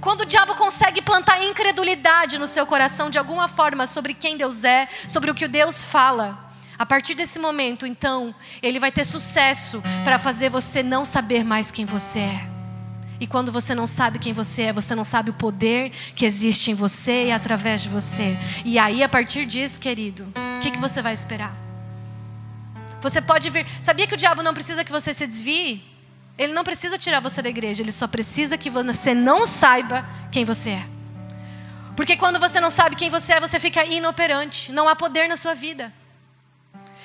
Quando 0.00 0.22
o 0.22 0.26
diabo 0.26 0.54
consegue 0.54 1.00
plantar 1.00 1.42
incredulidade 1.42 2.38
no 2.38 2.46
seu 2.46 2.66
coração 2.66 3.08
de 3.08 3.18
alguma 3.18 3.48
forma 3.48 3.86
sobre 3.86 4.12
quem 4.12 4.36
Deus 4.36 4.62
é, 4.62 4.86
sobre 5.08 5.30
o 5.30 5.34
que 5.34 5.48
Deus 5.48 5.84
fala, 5.84 6.52
a 6.78 6.84
partir 6.84 7.14
desse 7.14 7.38
momento, 7.38 7.86
então, 7.86 8.34
ele 8.62 8.78
vai 8.78 8.90
ter 8.90 9.04
sucesso 9.04 9.82
para 10.04 10.18
fazer 10.18 10.48
você 10.48 10.82
não 10.82 11.04
saber 11.04 11.44
mais 11.44 11.70
quem 11.70 11.86
você 11.86 12.20
é. 12.20 12.53
E 13.20 13.26
quando 13.26 13.52
você 13.52 13.74
não 13.74 13.86
sabe 13.86 14.18
quem 14.18 14.32
você 14.32 14.62
é, 14.62 14.72
você 14.72 14.94
não 14.94 15.04
sabe 15.04 15.30
o 15.30 15.34
poder 15.34 15.90
que 16.14 16.24
existe 16.24 16.70
em 16.70 16.74
você 16.74 17.26
e 17.26 17.32
através 17.32 17.82
de 17.82 17.88
você. 17.88 18.36
E 18.64 18.78
aí, 18.78 19.02
a 19.02 19.08
partir 19.08 19.46
disso, 19.46 19.80
querido, 19.80 20.26
o 20.56 20.60
que, 20.60 20.70
que 20.70 20.78
você 20.78 21.00
vai 21.00 21.14
esperar? 21.14 21.54
Você 23.00 23.20
pode 23.20 23.50
vir. 23.50 23.66
Sabia 23.82 24.06
que 24.06 24.14
o 24.14 24.16
diabo 24.16 24.42
não 24.42 24.54
precisa 24.54 24.84
que 24.84 24.90
você 24.90 25.12
se 25.14 25.26
desvie? 25.26 25.82
Ele 26.36 26.52
não 26.52 26.64
precisa 26.64 26.98
tirar 26.98 27.20
você 27.20 27.40
da 27.40 27.48
igreja, 27.48 27.82
ele 27.82 27.92
só 27.92 28.08
precisa 28.08 28.58
que 28.58 28.68
você 28.68 29.14
não 29.14 29.46
saiba 29.46 30.04
quem 30.32 30.44
você 30.44 30.70
é. 30.70 30.86
Porque 31.94 32.16
quando 32.16 32.40
você 32.40 32.60
não 32.60 32.70
sabe 32.70 32.96
quem 32.96 33.08
você 33.08 33.34
é, 33.34 33.40
você 33.40 33.60
fica 33.60 33.84
inoperante. 33.84 34.72
Não 34.72 34.88
há 34.88 34.96
poder 34.96 35.28
na 35.28 35.36
sua 35.36 35.54
vida. 35.54 35.92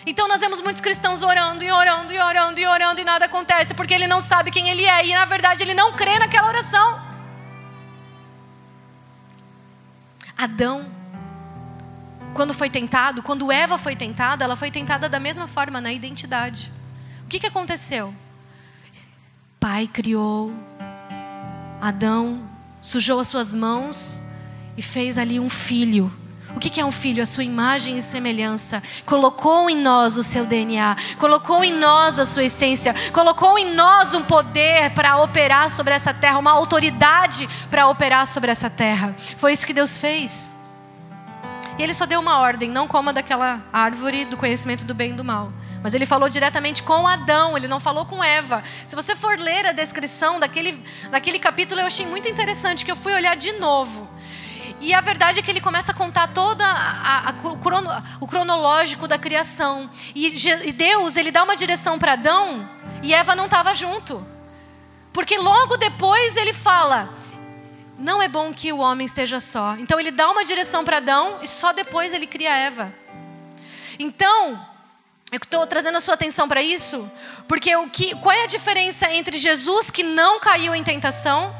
Então 0.05 0.27
nós 0.27 0.39
vemos 0.39 0.61
muitos 0.61 0.81
cristãos 0.81 1.23
orando 1.23 1.63
e 1.63 1.71
orando 1.71 2.13
e 2.13 2.19
orando 2.19 2.59
e 2.59 2.65
orando 2.65 3.01
e 3.01 3.03
nada 3.03 3.25
acontece 3.25 3.73
porque 3.73 3.93
ele 3.93 4.07
não 4.07 4.21
sabe 4.21 4.51
quem 4.51 4.69
ele 4.69 4.85
é 4.85 5.05
e 5.05 5.13
na 5.13 5.25
verdade 5.25 5.63
ele 5.63 5.73
não 5.73 5.93
crê 5.93 6.17
naquela 6.17 6.47
oração. 6.47 7.01
Adão, 10.37 10.89
quando 12.33 12.53
foi 12.53 12.69
tentado, 12.69 13.21
quando 13.21 13.51
Eva 13.51 13.77
foi 13.77 13.95
tentada, 13.95 14.45
ela 14.45 14.55
foi 14.55 14.71
tentada 14.71 15.09
da 15.09 15.19
mesma 15.19 15.47
forma 15.47 15.81
na 15.81 15.91
identidade. 15.91 16.71
O 17.25 17.27
que, 17.27 17.39
que 17.39 17.47
aconteceu? 17.47 18.15
Pai 19.59 19.85
criou, 19.85 20.53
Adão 21.81 22.49
sujou 22.81 23.19
as 23.19 23.27
suas 23.27 23.53
mãos 23.53 24.21
e 24.77 24.81
fez 24.81 25.17
ali 25.17 25.39
um 25.39 25.49
filho 25.49 26.09
o 26.55 26.59
que 26.59 26.79
é 26.79 26.85
um 26.85 26.91
filho? 26.91 27.21
A 27.21 27.25
sua 27.25 27.43
imagem 27.43 27.97
e 27.97 28.01
semelhança. 28.01 28.81
Colocou 29.05 29.69
em 29.69 29.77
nós 29.77 30.17
o 30.17 30.23
seu 30.23 30.45
DNA, 30.45 30.95
colocou 31.17 31.63
em 31.63 31.73
nós 31.73 32.19
a 32.19 32.25
sua 32.25 32.43
essência, 32.43 32.93
colocou 33.13 33.57
em 33.57 33.73
nós 33.73 34.13
um 34.13 34.23
poder 34.23 34.91
para 34.91 35.17
operar 35.17 35.69
sobre 35.69 35.93
essa 35.93 36.13
terra, 36.13 36.37
uma 36.37 36.51
autoridade 36.51 37.47
para 37.69 37.87
operar 37.87 38.27
sobre 38.27 38.51
essa 38.51 38.69
terra. 38.69 39.15
Foi 39.37 39.53
isso 39.53 39.65
que 39.65 39.73
Deus 39.73 39.97
fez. 39.97 40.55
E 41.77 41.83
ele 41.83 41.93
só 41.93 42.05
deu 42.05 42.19
uma 42.19 42.39
ordem: 42.39 42.69
não 42.69 42.87
coma 42.87 43.13
daquela 43.13 43.61
árvore 43.71 44.25
do 44.25 44.35
conhecimento 44.35 44.83
do 44.83 44.93
bem 44.93 45.11
e 45.11 45.13
do 45.13 45.23
mal. 45.23 45.49
Mas 45.81 45.93
ele 45.93 46.05
falou 46.05 46.27
diretamente 46.27 46.83
com 46.83 47.07
Adão, 47.07 47.55
ele 47.55 47.67
não 47.67 47.79
falou 47.79 48.05
com 48.05 48.21
Eva. 48.21 48.61
Se 48.85 48.95
você 48.95 49.15
for 49.15 49.39
ler 49.39 49.65
a 49.65 49.71
descrição 49.71 50.37
daquele, 50.39 50.83
daquele 51.09 51.39
capítulo, 51.39 51.79
eu 51.79 51.87
achei 51.87 52.05
muito 52.05 52.27
interessante, 52.27 52.83
que 52.83 52.91
eu 52.91 52.97
fui 52.97 53.13
olhar 53.13 53.37
de 53.37 53.53
novo. 53.53 54.09
E 54.81 54.93
a 54.93 55.01
verdade 55.01 55.39
é 55.39 55.41
que 55.41 55.51
ele 55.51 55.59
começa 55.59 55.91
a 55.91 55.95
contar 55.95 56.27
todo 56.27 56.63
o 58.19 58.27
cronológico 58.27 59.07
da 59.07 59.17
criação. 59.17 59.89
E, 60.15 60.27
e 60.65 60.71
Deus, 60.71 61.17
ele 61.17 61.31
dá 61.31 61.43
uma 61.43 61.55
direção 61.55 61.99
para 61.99 62.13
Adão 62.13 62.67
e 63.03 63.13
Eva 63.13 63.35
não 63.35 63.45
estava 63.45 63.73
junto. 63.73 64.25
Porque 65.11 65.37
logo 65.37 65.75
depois 65.75 66.37
ele 66.37 66.53
fala: 66.53 67.13
não 67.97 68.21
é 68.21 68.29
bom 68.29 68.53
que 68.53 68.71
o 68.71 68.79
homem 68.79 69.05
esteja 69.05 69.39
só. 69.39 69.75
Então 69.77 69.99
ele 69.99 70.11
dá 70.11 70.29
uma 70.29 70.45
direção 70.45 70.85
para 70.85 70.97
Adão 70.97 71.39
e 71.41 71.47
só 71.47 71.73
depois 71.73 72.13
ele 72.13 72.25
cria 72.25 72.55
Eva. 72.55 72.93
Então, 73.99 74.65
eu 75.29 75.37
estou 75.37 75.67
trazendo 75.67 75.97
a 75.97 76.01
sua 76.01 76.13
atenção 76.13 76.47
para 76.47 76.61
isso, 76.61 77.09
porque 77.47 77.75
o 77.75 77.89
que, 77.89 78.15
qual 78.15 78.33
é 78.33 78.43
a 78.43 78.47
diferença 78.47 79.11
entre 79.11 79.37
Jesus 79.37 79.91
que 79.91 80.03
não 80.03 80.39
caiu 80.39 80.73
em 80.73 80.83
tentação 80.83 81.53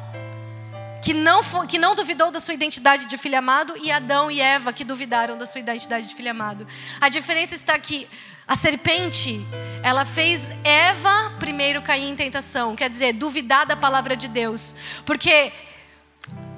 que 1.02 1.14
não, 1.14 1.42
que 1.68 1.78
não 1.78 1.96
duvidou 1.96 2.32
da 2.32 2.40
sua 2.40 2.54
identidade 2.54 3.06
de 3.06 3.18
filho 3.18 3.38
amado, 3.38 3.74
e 3.82 3.92
Adão 3.92 4.30
e 4.30 4.42
Eva, 4.42 4.74
que 4.74 4.84
duvidaram 4.84 5.38
da 5.38 5.46
sua 5.46 5.60
identidade 5.60 6.08
de 6.08 6.16
filho 6.16 6.32
amado. 6.32 6.68
A 7.00 7.10
diferença 7.10 7.56
está 7.56 7.78
que 7.80 8.08
a 8.48 8.56
serpente, 8.56 9.40
ela 9.84 10.06
fez 10.06 10.52
Eva 10.64 11.34
primeiro 11.40 11.82
cair 11.82 12.10
em 12.10 12.16
tentação, 12.16 12.76
quer 12.76 12.90
dizer, 12.90 13.14
duvidar 13.14 13.66
da 13.66 13.76
palavra 13.76 14.16
de 14.16 14.28
Deus. 14.28 14.76
Porque 15.06 15.54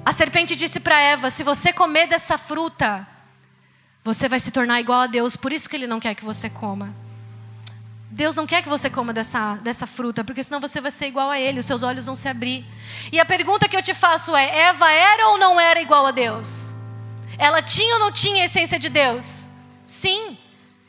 a 0.04 0.12
serpente 0.12 0.56
disse 0.56 0.80
para 0.80 0.98
Eva: 0.98 1.30
se 1.30 1.44
você 1.44 1.72
comer 1.72 2.06
dessa 2.06 2.38
fruta, 2.38 3.06
você 4.02 4.28
vai 4.28 4.40
se 4.40 4.50
tornar 4.50 4.80
igual 4.80 5.02
a 5.02 5.06
Deus, 5.06 5.36
por 5.36 5.52
isso 5.52 5.68
que 5.68 5.76
ele 5.76 5.86
não 5.86 6.00
quer 6.00 6.14
que 6.14 6.24
você 6.24 6.50
coma. 6.50 6.94
Deus 8.14 8.36
não 8.36 8.46
quer 8.46 8.62
que 8.62 8.68
você 8.68 8.90
coma 8.90 9.10
dessa, 9.10 9.54
dessa 9.62 9.86
fruta, 9.86 10.22
porque 10.22 10.42
senão 10.42 10.60
você 10.60 10.82
vai 10.82 10.90
ser 10.90 11.06
igual 11.06 11.30
a 11.30 11.40
Ele, 11.40 11.60
os 11.60 11.64
seus 11.64 11.82
olhos 11.82 12.04
vão 12.04 12.14
se 12.14 12.28
abrir. 12.28 12.62
E 13.10 13.18
a 13.18 13.24
pergunta 13.24 13.66
que 13.66 13.74
eu 13.74 13.80
te 13.80 13.94
faço 13.94 14.36
é: 14.36 14.68
Eva 14.68 14.90
era 14.92 15.28
ou 15.28 15.38
não 15.38 15.58
era 15.58 15.80
igual 15.80 16.04
a 16.04 16.10
Deus? 16.10 16.74
Ela 17.38 17.62
tinha 17.62 17.94
ou 17.94 18.00
não 18.00 18.12
tinha 18.12 18.42
a 18.42 18.44
essência 18.44 18.78
de 18.78 18.90
Deus? 18.90 19.50
Sim, 19.86 20.36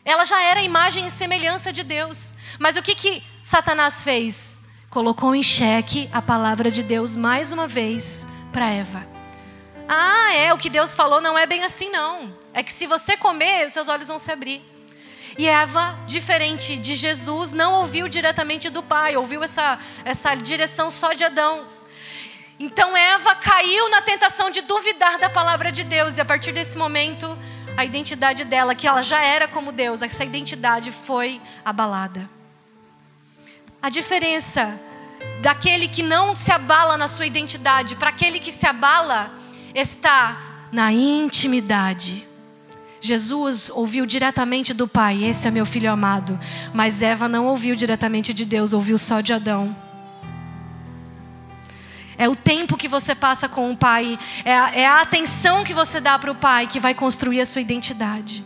ela 0.04 0.26
já 0.26 0.44
era 0.44 0.60
a 0.60 0.64
imagem 0.64 1.08
e 1.08 1.10
semelhança 1.10 1.72
de 1.72 1.82
Deus. 1.82 2.34
Mas 2.60 2.76
o 2.76 2.84
que, 2.84 2.94
que 2.94 3.24
Satanás 3.42 4.04
fez? 4.04 4.60
Colocou 4.90 5.34
em 5.34 5.42
xeque 5.42 6.10
a 6.12 6.22
palavra 6.22 6.70
de 6.70 6.84
Deus 6.84 7.16
mais 7.16 7.54
uma 7.54 7.70
vez 7.70 8.28
para 8.52 8.70
Eva. 8.70 9.08
Ah, 9.88 10.34
é, 10.34 10.54
o 10.54 10.58
que 10.58 10.70
Deus 10.70 10.94
falou 10.94 11.22
não 11.22 11.38
é 11.38 11.46
bem 11.46 11.64
assim, 11.64 11.90
não. 11.90 12.36
É 12.54 12.62
que 12.62 12.74
se 12.74 12.86
você 12.86 13.16
comer, 13.16 13.66
os 13.66 13.72
seus 13.72 13.88
olhos 13.88 14.10
vão 14.10 14.20
se 14.20 14.30
abrir. 14.30 14.73
E 15.38 15.48
Eva, 15.48 15.98
diferente 16.06 16.76
de 16.78 16.94
Jesus, 16.96 17.52
não 17.52 17.74
ouviu 17.74 18.08
diretamente 18.08 18.70
do 18.70 18.84
Pai, 18.84 19.18
ouviu 19.18 19.44
essa, 19.44 19.80
essa 20.06 20.36
direção 20.36 20.92
só 20.92 21.14
de 21.14 21.24
Adão. 21.24 21.66
Então 22.60 22.96
Eva 22.96 23.34
caiu 23.36 23.90
na 23.90 24.02
tentação 24.02 24.52
de 24.52 24.62
duvidar 24.62 25.18
da 25.18 25.30
palavra 25.30 25.72
de 25.72 25.84
Deus, 25.84 26.18
e 26.18 26.22
a 26.22 26.26
partir 26.26 26.52
desse 26.52 26.78
momento, 26.78 27.38
a 27.76 27.84
identidade 27.84 28.46
dela, 28.46 28.76
que 28.76 28.88
ela 28.88 29.02
já 29.02 29.24
era 29.24 29.48
como 29.48 29.72
Deus, 29.72 30.04
essa 30.04 30.24
identidade 30.24 30.92
foi 30.92 31.42
abalada. 31.66 32.30
A 33.82 33.90
diferença 33.90 34.80
daquele 35.42 35.88
que 35.88 36.04
não 36.04 36.36
se 36.36 36.52
abala 36.52 36.96
na 36.96 37.08
sua 37.08 37.26
identidade 37.26 37.96
para 37.96 38.10
aquele 38.10 38.40
que 38.40 38.52
se 38.52 38.68
abala 38.68 39.32
está 39.74 40.38
na 40.72 40.94
intimidade. 40.94 42.26
Jesus 43.04 43.70
ouviu 43.70 44.06
diretamente 44.06 44.74
do 44.74 44.88
Pai: 44.88 45.26
Esse 45.26 45.46
é 45.46 45.52
meu 45.52 45.66
filho 45.66 45.92
amado. 45.92 46.40
Mas 46.74 47.02
Eva 47.02 47.28
não 47.28 47.48
ouviu 47.48 47.76
diretamente 47.76 48.34
de 48.34 48.46
Deus, 48.46 48.72
ouviu 48.72 48.98
só 48.98 49.20
de 49.20 49.34
Adão. 49.34 49.76
É 52.18 52.30
o 52.30 52.36
tempo 52.36 52.78
que 52.78 52.88
você 52.88 53.14
passa 53.14 53.50
com 53.50 53.70
o 53.70 53.76
Pai, 53.76 54.18
é 54.46 54.58
a, 54.58 54.72
é 54.74 54.86
a 54.86 55.02
atenção 55.02 55.66
que 55.66 55.74
você 55.74 56.00
dá 56.00 56.18
para 56.18 56.32
o 56.32 56.36
Pai 56.36 56.66
que 56.66 56.80
vai 56.80 56.96
construir 56.96 57.42
a 57.42 57.46
sua 57.46 57.60
identidade. 57.60 58.46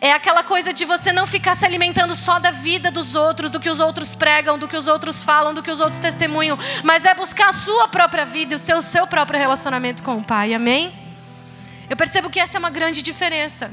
É 0.00 0.12
aquela 0.12 0.42
coisa 0.42 0.72
de 0.72 0.84
você 0.84 1.12
não 1.12 1.26
ficar 1.26 1.54
se 1.54 1.64
alimentando 1.64 2.16
só 2.16 2.40
da 2.40 2.50
vida 2.50 2.90
dos 2.90 3.14
outros, 3.14 3.48
do 3.48 3.60
que 3.60 3.70
os 3.70 3.78
outros 3.78 4.12
pregam, 4.12 4.58
do 4.58 4.66
que 4.66 4.76
os 4.76 4.88
outros 4.88 5.22
falam, 5.22 5.54
do 5.54 5.62
que 5.62 5.70
os 5.70 5.78
outros 5.78 6.00
testemunham, 6.00 6.58
mas 6.82 7.04
é 7.04 7.14
buscar 7.14 7.50
a 7.50 7.52
sua 7.52 7.86
própria 7.86 8.24
vida 8.24 8.54
e 8.54 8.56
o 8.56 8.58
seu, 8.58 8.82
seu 8.82 9.06
próprio 9.06 9.38
relacionamento 9.38 10.02
com 10.02 10.16
o 10.16 10.24
Pai. 10.24 10.52
Amém? 10.52 11.07
Eu 11.88 11.96
percebo 11.96 12.28
que 12.30 12.38
essa 12.38 12.56
é 12.56 12.58
uma 12.58 12.70
grande 12.70 13.02
diferença. 13.02 13.70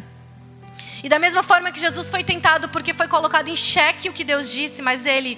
E 1.04 1.10
da 1.10 1.20
mesma 1.20 1.44
forma 1.44 1.72
que 1.72 1.80
Jesus 1.80 2.10
foi 2.10 2.24
tentado 2.24 2.70
porque 2.70 2.94
foi 2.94 3.08
colocado 3.08 3.50
em 3.50 3.56
xeque 3.56 4.10
o 4.10 4.14
que 4.14 4.24
Deus 4.24 4.50
disse, 4.52 4.82
mas 4.82 5.06
ele, 5.06 5.38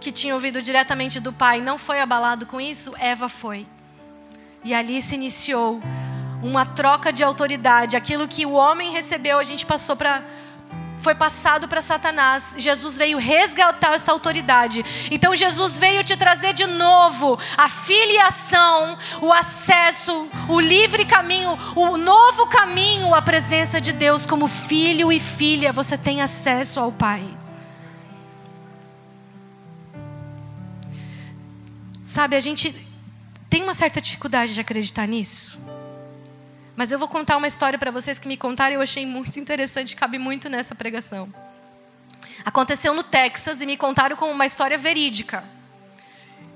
que 0.00 0.12
tinha 0.12 0.34
ouvido 0.34 0.62
diretamente 0.62 1.18
do 1.18 1.32
Pai, 1.32 1.60
não 1.60 1.78
foi 1.78 2.00
abalado 2.00 2.46
com 2.46 2.60
isso, 2.60 2.94
Eva 2.98 3.28
foi. 3.28 3.66
E 4.62 4.74
ali 4.74 5.00
se 5.00 5.14
iniciou 5.14 5.80
uma 6.42 6.64
troca 6.66 7.12
de 7.12 7.24
autoridade. 7.24 7.96
Aquilo 7.96 8.28
que 8.28 8.44
o 8.44 8.52
homem 8.52 8.90
recebeu, 8.90 9.38
a 9.38 9.44
gente 9.44 9.64
passou 9.64 9.96
para 9.96 10.22
foi 11.00 11.14
passado 11.14 11.66
para 11.66 11.82
Satanás. 11.82 12.54
Jesus 12.58 12.96
veio 12.96 13.18
resgatar 13.18 13.94
essa 13.94 14.12
autoridade. 14.12 14.84
Então 15.10 15.34
Jesus 15.34 15.78
veio 15.78 16.04
te 16.04 16.16
trazer 16.16 16.52
de 16.52 16.66
novo 16.66 17.38
a 17.56 17.68
filiação, 17.68 18.98
o 19.20 19.32
acesso, 19.32 20.28
o 20.48 20.60
livre 20.60 21.04
caminho, 21.04 21.58
o 21.74 21.96
novo 21.96 22.46
caminho 22.46 23.14
à 23.14 23.22
presença 23.22 23.80
de 23.80 23.92
Deus 23.92 24.26
como 24.26 24.46
filho 24.46 25.12
e 25.12 25.18
filha. 25.18 25.72
Você 25.72 25.96
tem 25.96 26.22
acesso 26.22 26.80
ao 26.80 26.92
Pai. 26.92 27.28
Sabe, 32.02 32.34
a 32.34 32.40
gente 32.40 32.74
tem 33.48 33.62
uma 33.62 33.74
certa 33.74 34.00
dificuldade 34.00 34.52
de 34.52 34.60
acreditar 34.60 35.06
nisso. 35.06 35.58
Mas 36.80 36.90
eu 36.90 36.98
vou 36.98 37.08
contar 37.08 37.36
uma 37.36 37.46
história 37.46 37.78
para 37.78 37.90
vocês 37.90 38.18
que 38.18 38.26
me 38.26 38.38
contaram 38.38 38.72
e 38.72 38.76
eu 38.76 38.80
achei 38.80 39.04
muito 39.04 39.38
interessante, 39.38 39.94
cabe 39.94 40.16
muito 40.16 40.48
nessa 40.48 40.74
pregação. 40.74 41.30
Aconteceu 42.42 42.94
no 42.94 43.02
Texas 43.02 43.60
e 43.60 43.66
me 43.66 43.76
contaram 43.76 44.16
como 44.16 44.32
uma 44.32 44.46
história 44.46 44.78
verídica. 44.78 45.44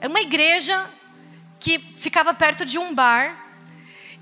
Era 0.01 0.09
uma 0.09 0.23
igreja 0.23 0.83
que 1.61 1.79
ficava 1.99 2.33
perto 2.33 2.65
de 2.65 2.79
um 2.79 2.95
bar. 2.95 3.37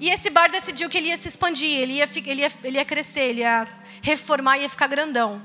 E 0.00 0.10
esse 0.10 0.28
bar 0.28 0.50
decidiu 0.50 0.90
que 0.90 0.98
ele 0.98 1.06
ia 1.06 1.16
se 1.16 1.28
expandir, 1.28 1.70
ele 1.70 1.92
ia, 1.92 2.10
ele 2.26 2.40
ia, 2.40 2.52
ele 2.64 2.78
ia 2.78 2.84
crescer, 2.84 3.20
ele 3.20 3.42
ia 3.42 3.68
reformar, 4.02 4.58
ia 4.58 4.68
ficar 4.68 4.88
grandão. 4.88 5.40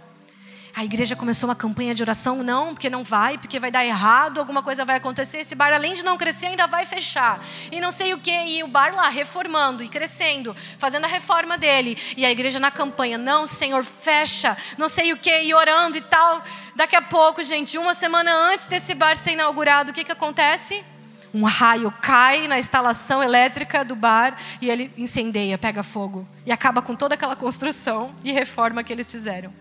A 0.78 0.86
igreja 0.86 1.16
começou 1.16 1.50
uma 1.50 1.56
campanha 1.56 1.96
de 1.96 2.04
oração, 2.04 2.44
não, 2.44 2.76
porque 2.76 2.88
não 2.88 3.04
vai, 3.04 3.36
porque 3.36 3.60
vai 3.60 3.72
dar 3.72 3.84
errado, 3.84 4.38
alguma 4.38 4.62
coisa 4.62 4.86
vai 4.86 4.98
acontecer. 4.98 5.40
Esse 5.40 5.56
bar, 5.56 5.74
além 5.74 5.96
de 5.96 6.04
não 6.04 6.20
crescer, 6.20 6.46
ainda 6.46 6.68
vai 6.68 6.86
fechar. 6.86 7.44
E 7.72 7.82
não 7.82 7.92
sei 7.92 8.14
o 8.14 8.20
que, 8.20 8.30
e 8.30 8.62
o 8.62 8.68
bar 8.68 8.94
lá 8.94 9.10
reformando 9.10 9.84
e 9.84 9.90
crescendo, 9.90 10.56
fazendo 10.78 11.06
a 11.06 11.08
reforma 11.08 11.58
dele. 11.58 11.98
E 12.16 12.24
a 12.24 12.30
igreja 12.30 12.60
na 12.60 12.70
campanha, 12.70 13.18
não, 13.18 13.48
Senhor, 13.48 13.84
fecha, 13.84 14.56
não 14.78 14.88
sei 14.88 15.12
o 15.12 15.18
que, 15.18 15.42
e 15.42 15.52
orando 15.52 15.98
e 15.98 16.02
tal. 16.02 16.44
Daqui 16.76 16.96
a 16.96 17.02
pouco, 17.02 17.42
gente, 17.42 17.76
uma 17.80 17.96
semana 17.96 18.32
antes 18.32 18.68
desse 18.68 18.94
bar 18.94 19.18
ser 19.18 19.32
inaugurado, 19.32 19.90
o 19.90 19.94
que, 19.96 20.04
que 20.04 20.12
acontece? 20.12 20.86
Um 21.34 21.44
raio 21.44 21.92
cai 22.02 22.48
na 22.48 22.58
instalação 22.58 23.22
elétrica 23.22 23.84
do 23.84 23.96
bar 23.96 24.38
e 24.62 24.70
ele 24.70 24.92
incendeia, 24.98 25.58
pega 25.58 25.84
fogo 25.84 26.28
e 26.46 26.52
acaba 26.52 26.82
com 26.82 26.96
toda 26.96 27.16
aquela 27.16 27.36
construção 27.36 28.14
e 28.24 28.32
reforma 28.32 28.84
que 28.84 28.92
eles 28.92 29.12
fizeram. 29.12 29.54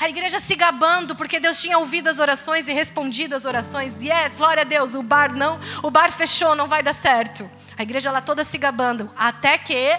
A 0.00 0.08
igreja 0.08 0.38
se 0.38 0.54
gabando 0.54 1.14
porque 1.14 1.38
Deus 1.38 1.60
tinha 1.60 1.78
ouvido 1.78 2.08
as 2.08 2.18
orações 2.18 2.68
e 2.68 2.72
respondido 2.72 3.34
as 3.34 3.44
orações. 3.44 4.02
Yes, 4.02 4.36
glória 4.36 4.62
a 4.62 4.64
Deus, 4.64 4.94
o 4.94 5.02
bar 5.02 5.34
não, 5.34 5.60
o 5.82 5.90
bar 5.90 6.10
fechou, 6.10 6.54
não 6.54 6.66
vai 6.66 6.82
dar 6.82 6.92
certo. 6.92 7.48
A 7.76 7.82
igreja 7.82 8.10
lá 8.10 8.20
toda 8.20 8.44
se 8.44 8.58
gabando, 8.58 9.10
até 9.16 9.56
que 9.56 9.98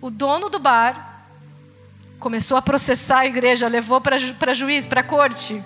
o 0.00 0.10
dono 0.10 0.48
do 0.48 0.58
bar 0.58 1.24
começou 2.18 2.56
a 2.56 2.62
processar 2.62 3.20
a 3.20 3.26
igreja, 3.26 3.68
levou 3.68 4.00
para 4.00 4.54
juiz, 4.54 4.86
para 4.86 5.02
corte. 5.02 5.62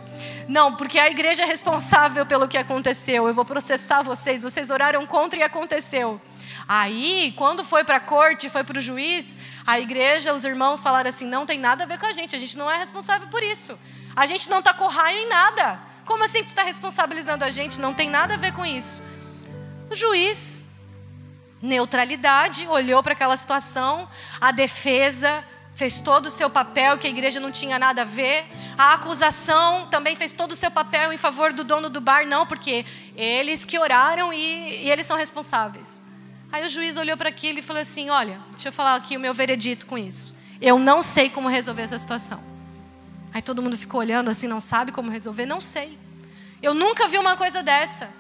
Não, 0.49 0.75
porque 0.77 0.99
a 0.99 1.09
igreja 1.09 1.43
é 1.45 1.47
responsável 1.47 2.27
pelo 2.27 2.49
que 2.49 2.59
aconteceu. 2.59 3.27
Eu 3.27 3.35
vou 3.35 3.45
processar 3.45 4.03
vocês. 4.03 4.43
Vocês 4.43 4.71
oraram 4.71 5.07
contra 5.07 5.39
e 5.39 5.43
aconteceu. 5.43 6.21
Aí, 6.69 7.33
quando 7.37 7.65
foi 7.65 7.85
para 7.85 7.97
a 7.97 8.01
corte, 8.01 8.49
foi 8.49 8.63
para 8.63 8.79
o 8.79 8.81
juiz, 8.81 9.37
a 9.67 9.81
igreja, 9.81 10.33
os 10.33 10.45
irmãos 10.45 10.83
falaram 10.83 11.09
assim: 11.09 11.27
não 11.27 11.45
tem 11.45 11.59
nada 11.59 11.85
a 11.85 11.87
ver 11.87 11.99
com 11.99 12.07
a 12.07 12.13
gente, 12.13 12.37
a 12.37 12.39
gente 12.39 12.57
não 12.57 12.71
é 12.71 12.79
responsável 12.79 13.29
por 13.29 13.43
isso. 13.43 13.79
A 14.15 14.27
gente 14.27 14.49
não 14.49 14.59
está 14.61 14.73
com 14.73 14.87
raio 14.87 15.19
em 15.19 15.29
nada. 15.29 15.81
Como 16.05 16.25
assim 16.25 16.43
tu 16.43 16.49
está 16.49 16.63
responsabilizando 16.63 17.45
a 17.45 17.51
gente? 17.51 17.81
Não 17.81 17.95
tem 17.95 18.09
nada 18.09 18.35
a 18.35 18.37
ver 18.37 18.53
com 18.53 18.65
isso. 18.67 19.03
O 19.91 19.95
juiz, 19.95 20.67
neutralidade, 21.61 22.67
olhou 22.67 23.03
para 23.03 23.13
aquela 23.13 23.37
situação, 23.37 24.09
a 24.41 24.51
defesa 24.51 25.45
fez 25.81 25.99
todo 25.99 26.27
o 26.27 26.31
seu 26.31 26.51
papel, 26.51 26.99
que 26.99 27.07
a 27.07 27.11
igreja 27.11 27.41
não 27.41 27.51
tinha 27.51 27.79
nada 27.79 28.03
a 28.03 28.05
ver. 28.05 28.45
A 28.77 28.93
acusação 28.93 29.87
também 29.87 30.15
fez 30.15 30.31
todo 30.31 30.53
o 30.53 30.55
seu 30.55 30.71
papel 30.71 31.11
em 31.11 31.17
favor 31.17 31.55
do 31.55 31.65
dono 31.65 31.89
do 31.89 32.03
bar, 32.03 32.27
não, 32.27 32.47
porque 32.47 32.85
eles 33.17 33.65
que 33.65 33.79
oraram 33.79 34.31
e, 34.31 34.85
e 34.85 34.91
eles 34.91 35.07
são 35.07 35.17
responsáveis. 35.17 36.05
Aí 36.53 36.67
o 36.67 36.69
juiz 36.69 36.99
olhou 36.99 37.17
para 37.17 37.31
aquilo 37.31 37.61
e 37.61 37.63
falou 37.63 37.81
assim: 37.81 38.11
Olha, 38.11 38.39
deixa 38.51 38.69
eu 38.69 38.73
falar 38.75 38.95
aqui 38.95 39.17
o 39.17 39.21
meu 39.21 39.33
veredito 39.33 39.87
com 39.87 39.97
isso. 39.97 40.35
Eu 40.61 40.79
não 40.79 41.03
sei 41.03 41.31
como 41.31 41.49
resolver 41.49 41.81
essa 41.81 41.97
situação. 41.97 42.43
Aí 43.33 43.41
todo 43.41 43.63
mundo 43.63 43.79
ficou 43.79 44.01
olhando 44.01 44.29
assim, 44.29 44.47
não 44.47 44.61
sabe 44.61 44.93
como 44.93 45.11
resolver? 45.11 45.47
Não 45.47 45.63
sei. 45.63 45.97
Eu 46.61 46.75
nunca 46.75 47.09
vi 47.09 47.17
uma 47.17 47.39
coisa 47.39 47.63
dessa. 47.63 48.11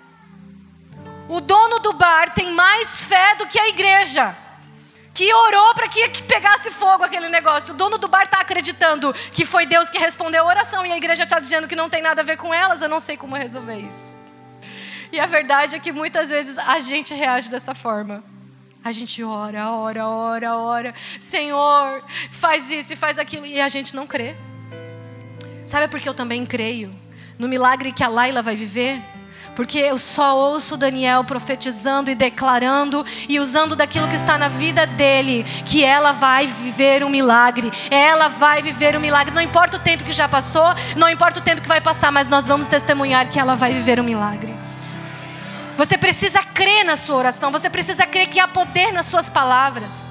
O 1.28 1.42
dono 1.42 1.78
do 1.80 1.92
bar 1.92 2.32
tem 2.32 2.52
mais 2.52 3.02
fé 3.02 3.34
do 3.34 3.46
que 3.46 3.58
a 3.58 3.68
igreja, 3.68 4.34
que 5.12 5.32
orou 5.32 5.74
para 5.74 5.88
que 5.88 6.22
pegasse 6.22 6.70
fogo 6.70 7.04
aquele 7.04 7.28
negócio. 7.28 7.74
O 7.74 7.76
dono 7.76 7.98
do 7.98 8.08
bar 8.08 8.24
está 8.24 8.40
acreditando 8.40 9.12
que 9.32 9.44
foi 9.44 9.66
Deus 9.66 9.90
que 9.90 9.98
respondeu 9.98 10.44
a 10.44 10.46
oração 10.46 10.86
e 10.86 10.92
a 10.92 10.96
igreja 10.96 11.24
está 11.24 11.38
dizendo 11.38 11.68
que 11.68 11.76
não 11.76 11.90
tem 11.90 12.02
nada 12.02 12.22
a 12.22 12.24
ver 12.24 12.36
com 12.36 12.52
elas. 12.54 12.82
Eu 12.82 12.88
não 12.88 13.00
sei 13.00 13.16
como 13.16 13.36
resolver 13.36 13.76
isso. 13.76 14.14
E 15.12 15.18
a 15.18 15.26
verdade 15.26 15.74
é 15.74 15.78
que 15.78 15.90
muitas 15.90 16.28
vezes 16.30 16.56
a 16.56 16.78
gente 16.78 17.12
reage 17.12 17.50
dessa 17.50 17.74
forma. 17.74 18.22
A 18.82 18.92
gente 18.92 19.22
ora, 19.22 19.70
ora, 19.72 20.06
ora, 20.06 20.56
ora. 20.56 20.94
Senhor, 21.18 22.02
faz 22.30 22.70
isso 22.70 22.92
e 22.92 22.96
faz 22.96 23.18
aquilo. 23.18 23.44
E 23.44 23.60
a 23.60 23.68
gente 23.68 23.94
não 23.94 24.06
crê. 24.06 24.34
Sabe 25.66 25.86
por 25.88 26.00
que 26.00 26.08
eu 26.08 26.14
também 26.14 26.46
creio? 26.46 26.90
No 27.38 27.46
milagre 27.46 27.92
que 27.92 28.02
a 28.02 28.08
Laila 28.08 28.40
vai 28.40 28.56
viver? 28.56 29.02
Porque 29.60 29.76
eu 29.76 29.98
só 29.98 30.38
ouço 30.38 30.74
Daniel 30.74 31.22
profetizando 31.22 32.10
e 32.10 32.14
declarando 32.14 33.04
e 33.28 33.38
usando 33.38 33.76
daquilo 33.76 34.08
que 34.08 34.14
está 34.14 34.38
na 34.38 34.48
vida 34.48 34.86
dele, 34.86 35.44
que 35.66 35.84
ela 35.84 36.12
vai 36.12 36.46
viver 36.46 37.04
um 37.04 37.10
milagre. 37.10 37.70
Ela 37.90 38.28
vai 38.28 38.62
viver 38.62 38.96
um 38.96 39.00
milagre. 39.00 39.34
Não 39.34 39.42
importa 39.42 39.76
o 39.76 39.80
tempo 39.80 40.02
que 40.02 40.12
já 40.12 40.26
passou, 40.26 40.64
não 40.96 41.10
importa 41.10 41.40
o 41.40 41.42
tempo 41.42 41.60
que 41.60 41.68
vai 41.68 41.78
passar, 41.78 42.10
mas 42.10 42.26
nós 42.26 42.48
vamos 42.48 42.68
testemunhar 42.68 43.28
que 43.28 43.38
ela 43.38 43.54
vai 43.54 43.74
viver 43.74 44.00
um 44.00 44.02
milagre. 44.02 44.56
Você 45.76 45.98
precisa 45.98 46.42
crer 46.42 46.82
na 46.82 46.96
sua 46.96 47.16
oração, 47.16 47.52
você 47.52 47.68
precisa 47.68 48.06
crer 48.06 48.28
que 48.28 48.40
há 48.40 48.48
poder 48.48 48.94
nas 48.94 49.04
suas 49.04 49.28
palavras. 49.28 50.10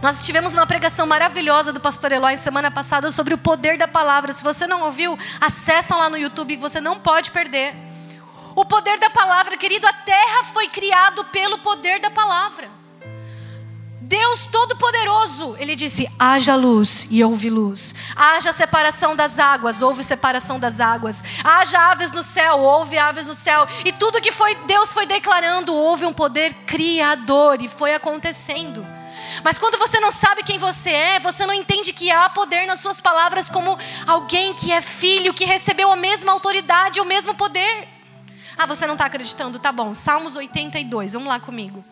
Nós 0.00 0.22
tivemos 0.22 0.54
uma 0.54 0.66
pregação 0.66 1.06
maravilhosa 1.06 1.74
do 1.74 1.78
pastor 1.78 2.10
Eloy 2.10 2.38
semana 2.38 2.70
passada 2.70 3.10
sobre 3.10 3.34
o 3.34 3.38
poder 3.38 3.76
da 3.76 3.86
palavra. 3.86 4.32
Se 4.32 4.42
você 4.42 4.66
não 4.66 4.84
ouviu, 4.84 5.18
acessa 5.38 5.94
lá 5.94 6.08
no 6.08 6.16
YouTube, 6.16 6.56
você 6.56 6.80
não 6.80 6.98
pode 6.98 7.30
perder. 7.32 7.89
O 8.54 8.64
poder 8.64 8.98
da 8.98 9.10
palavra, 9.10 9.56
querido, 9.56 9.86
a 9.86 9.92
terra 9.92 10.44
foi 10.44 10.68
criado 10.68 11.24
pelo 11.26 11.58
poder 11.58 12.00
da 12.00 12.10
palavra. 12.10 12.80
Deus 14.10 14.44
Todo-Poderoso, 14.46 15.54
ele 15.60 15.76
disse: 15.76 16.10
haja 16.18 16.56
luz 16.56 17.06
e 17.08 17.22
houve 17.22 17.48
luz. 17.48 17.94
Haja 18.16 18.52
separação 18.52 19.14
das 19.14 19.38
águas, 19.38 19.82
houve 19.82 20.02
separação 20.02 20.58
das 20.58 20.80
águas. 20.80 21.22
Haja 21.44 21.78
aves 21.92 22.10
no 22.10 22.20
céu, 22.20 22.58
houve 22.58 22.98
aves 22.98 23.28
no 23.28 23.36
céu. 23.36 23.68
E 23.84 23.92
tudo 23.92 24.20
que 24.20 24.32
foi 24.32 24.56
Deus 24.66 24.92
foi 24.92 25.06
declarando, 25.06 25.72
houve 25.72 26.06
um 26.06 26.12
poder 26.12 26.52
criador 26.66 27.62
e 27.62 27.68
foi 27.68 27.94
acontecendo. 27.94 28.84
Mas 29.44 29.58
quando 29.58 29.78
você 29.78 30.00
não 30.00 30.10
sabe 30.10 30.42
quem 30.42 30.58
você 30.58 30.90
é, 30.90 31.18
você 31.20 31.46
não 31.46 31.54
entende 31.54 31.92
que 31.92 32.10
há 32.10 32.28
poder 32.28 32.66
nas 32.66 32.80
suas 32.80 33.00
palavras 33.00 33.48
como 33.48 33.78
alguém 34.08 34.54
que 34.54 34.72
é 34.72 34.80
filho, 34.80 35.32
que 35.32 35.44
recebeu 35.44 35.92
a 35.92 35.94
mesma 35.94 36.32
autoridade, 36.32 37.00
o 37.00 37.04
mesmo 37.04 37.32
poder. 37.32 37.99
Ah, 38.56 38.66
você 38.66 38.86
não 38.86 38.94
está 38.94 39.06
acreditando? 39.06 39.58
Tá 39.58 39.72
bom. 39.72 39.94
Salmos 39.94 40.36
82, 40.36 41.12
vamos 41.12 41.28
lá 41.28 41.40
comigo. 41.40 41.84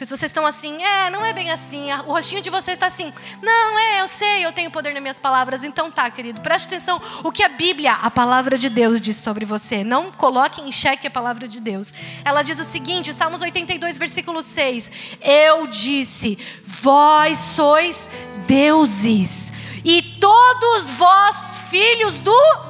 Porque 0.00 0.06
se 0.06 0.16
vocês 0.16 0.30
estão 0.30 0.46
assim, 0.46 0.82
é, 0.82 1.10
não 1.10 1.22
é 1.22 1.34
bem 1.34 1.50
assim, 1.50 1.92
o 2.06 2.12
rostinho 2.12 2.40
de 2.40 2.48
vocês 2.48 2.76
está 2.76 2.86
assim, 2.86 3.12
não, 3.42 3.78
é, 3.78 4.00
eu 4.00 4.08
sei, 4.08 4.46
eu 4.46 4.50
tenho 4.50 4.70
poder 4.70 4.94
nas 4.94 5.02
minhas 5.02 5.18
palavras. 5.18 5.62
Então 5.62 5.90
tá, 5.90 6.10
querido, 6.10 6.40
preste 6.40 6.64
atenção. 6.68 7.02
O 7.22 7.30
que 7.30 7.42
a 7.42 7.50
Bíblia, 7.50 7.92
a 7.92 8.10
palavra 8.10 8.56
de 8.56 8.70
Deus, 8.70 8.98
diz 8.98 9.18
sobre 9.18 9.44
você. 9.44 9.84
Não 9.84 10.10
coloque 10.10 10.62
em 10.62 10.72
xeque 10.72 11.06
a 11.06 11.10
palavra 11.10 11.46
de 11.46 11.60
Deus. 11.60 11.92
Ela 12.24 12.40
diz 12.40 12.58
o 12.58 12.64
seguinte, 12.64 13.12
Salmos 13.12 13.42
82, 13.42 13.98
versículo 13.98 14.42
6. 14.42 14.90
Eu 15.20 15.66
disse, 15.66 16.38
vós 16.64 17.36
sois 17.36 18.08
deuses, 18.46 19.52
e 19.84 20.00
todos 20.18 20.88
vós, 20.92 21.60
filhos 21.68 22.18
do 22.18 22.69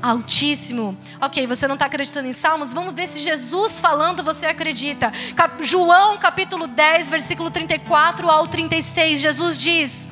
Altíssimo. 0.00 0.96
Ok, 1.20 1.46
você 1.46 1.66
não 1.66 1.74
está 1.74 1.86
acreditando 1.86 2.28
em 2.28 2.32
Salmos? 2.32 2.72
Vamos 2.72 2.94
ver 2.94 3.08
se 3.08 3.20
Jesus 3.20 3.80
falando 3.80 4.22
você 4.22 4.46
acredita. 4.46 5.12
Cap 5.34 5.64
João 5.64 6.16
capítulo 6.18 6.68
10, 6.68 7.10
versículo 7.10 7.50
34 7.50 8.30
ao 8.30 8.46
36, 8.46 9.20
Jesus 9.20 9.60
diz: 9.60 10.08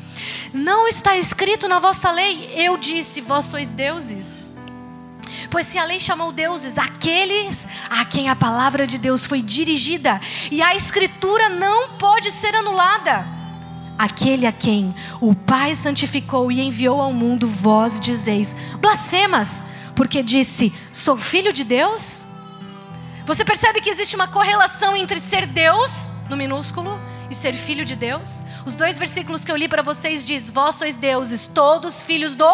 Não 0.52 0.88
está 0.88 1.16
escrito 1.16 1.68
na 1.68 1.78
vossa 1.78 2.10
lei, 2.10 2.52
eu 2.56 2.76
disse, 2.76 3.20
vós 3.20 3.44
sois 3.44 3.70
deuses. 3.70 4.50
Pois 5.50 5.66
se 5.66 5.78
a 5.78 5.84
lei 5.84 6.00
chamou 6.00 6.32
deuses 6.32 6.78
aqueles 6.78 7.68
a 7.88 8.04
quem 8.04 8.28
a 8.28 8.34
palavra 8.34 8.86
de 8.88 8.98
Deus 8.98 9.24
foi 9.24 9.40
dirigida, 9.40 10.20
e 10.50 10.62
a 10.62 10.74
escritura 10.74 11.48
não 11.48 11.90
pode 11.90 12.32
ser 12.32 12.56
anulada. 12.56 13.24
Aquele 13.96 14.46
a 14.46 14.52
quem 14.52 14.94
o 15.20 15.34
Pai 15.34 15.74
santificou 15.74 16.50
e 16.50 16.60
enviou 16.60 17.00
ao 17.00 17.12
mundo, 17.12 17.46
vós 17.46 18.00
dizeis: 18.00 18.56
blasfemas 18.80 19.64
porque 19.96 20.22
disse: 20.22 20.72
Sou 20.92 21.16
filho 21.16 21.52
de 21.52 21.64
Deus? 21.64 22.26
Você 23.24 23.44
percebe 23.44 23.80
que 23.80 23.90
existe 23.90 24.14
uma 24.14 24.28
correlação 24.28 24.94
entre 24.94 25.18
ser 25.18 25.46
Deus, 25.46 26.12
no 26.30 26.36
minúsculo, 26.36 27.00
e 27.28 27.34
ser 27.34 27.54
filho 27.54 27.84
de 27.84 27.96
Deus? 27.96 28.42
Os 28.64 28.76
dois 28.76 28.98
versículos 28.98 29.44
que 29.44 29.50
eu 29.50 29.56
li 29.56 29.66
para 29.66 29.82
vocês 29.82 30.24
diz: 30.24 30.48
Vós 30.48 30.76
sois 30.76 30.96
deuses, 30.96 31.48
todos 31.48 32.02
filhos 32.02 32.36
do 32.36 32.46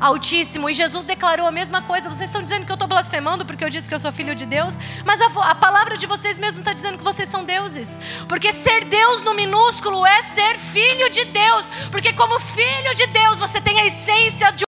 Altíssimo. 0.00 0.70
E 0.70 0.72
Jesus 0.72 1.04
declarou 1.04 1.46
a 1.46 1.50
mesma 1.50 1.82
coisa. 1.82 2.08
Vocês 2.10 2.30
estão 2.30 2.42
dizendo 2.42 2.64
que 2.64 2.72
eu 2.72 2.76
estou 2.76 2.88
blasfemando 2.88 3.44
porque 3.44 3.62
eu 3.62 3.68
disse 3.68 3.88
que 3.88 3.94
eu 3.94 3.98
sou 3.98 4.10
filho 4.10 4.34
de 4.34 4.46
Deus, 4.46 4.78
mas 5.04 5.20
a, 5.20 5.50
a 5.50 5.54
palavra 5.54 5.96
de 5.96 6.06
vocês 6.06 6.38
mesmo 6.38 6.60
está 6.60 6.72
dizendo 6.72 6.96
que 6.96 7.04
vocês 7.04 7.28
são 7.28 7.44
deuses. 7.44 8.00
Porque 8.26 8.52
ser 8.52 8.84
Deus 8.84 9.20
no 9.20 9.34
minúsculo 9.34 10.06
é 10.06 10.22
ser 10.22 10.56
filho 10.58 11.10
de 11.10 11.24
Deus. 11.26 11.66
Porque 11.90 12.14
como 12.14 12.38
filho 12.40 12.94
de 12.94 13.06
Deus 13.06 13.38
você 13.38 13.60
tem 13.60 13.80
a 13.80 13.86
essência 13.86 14.50
de 14.50 14.64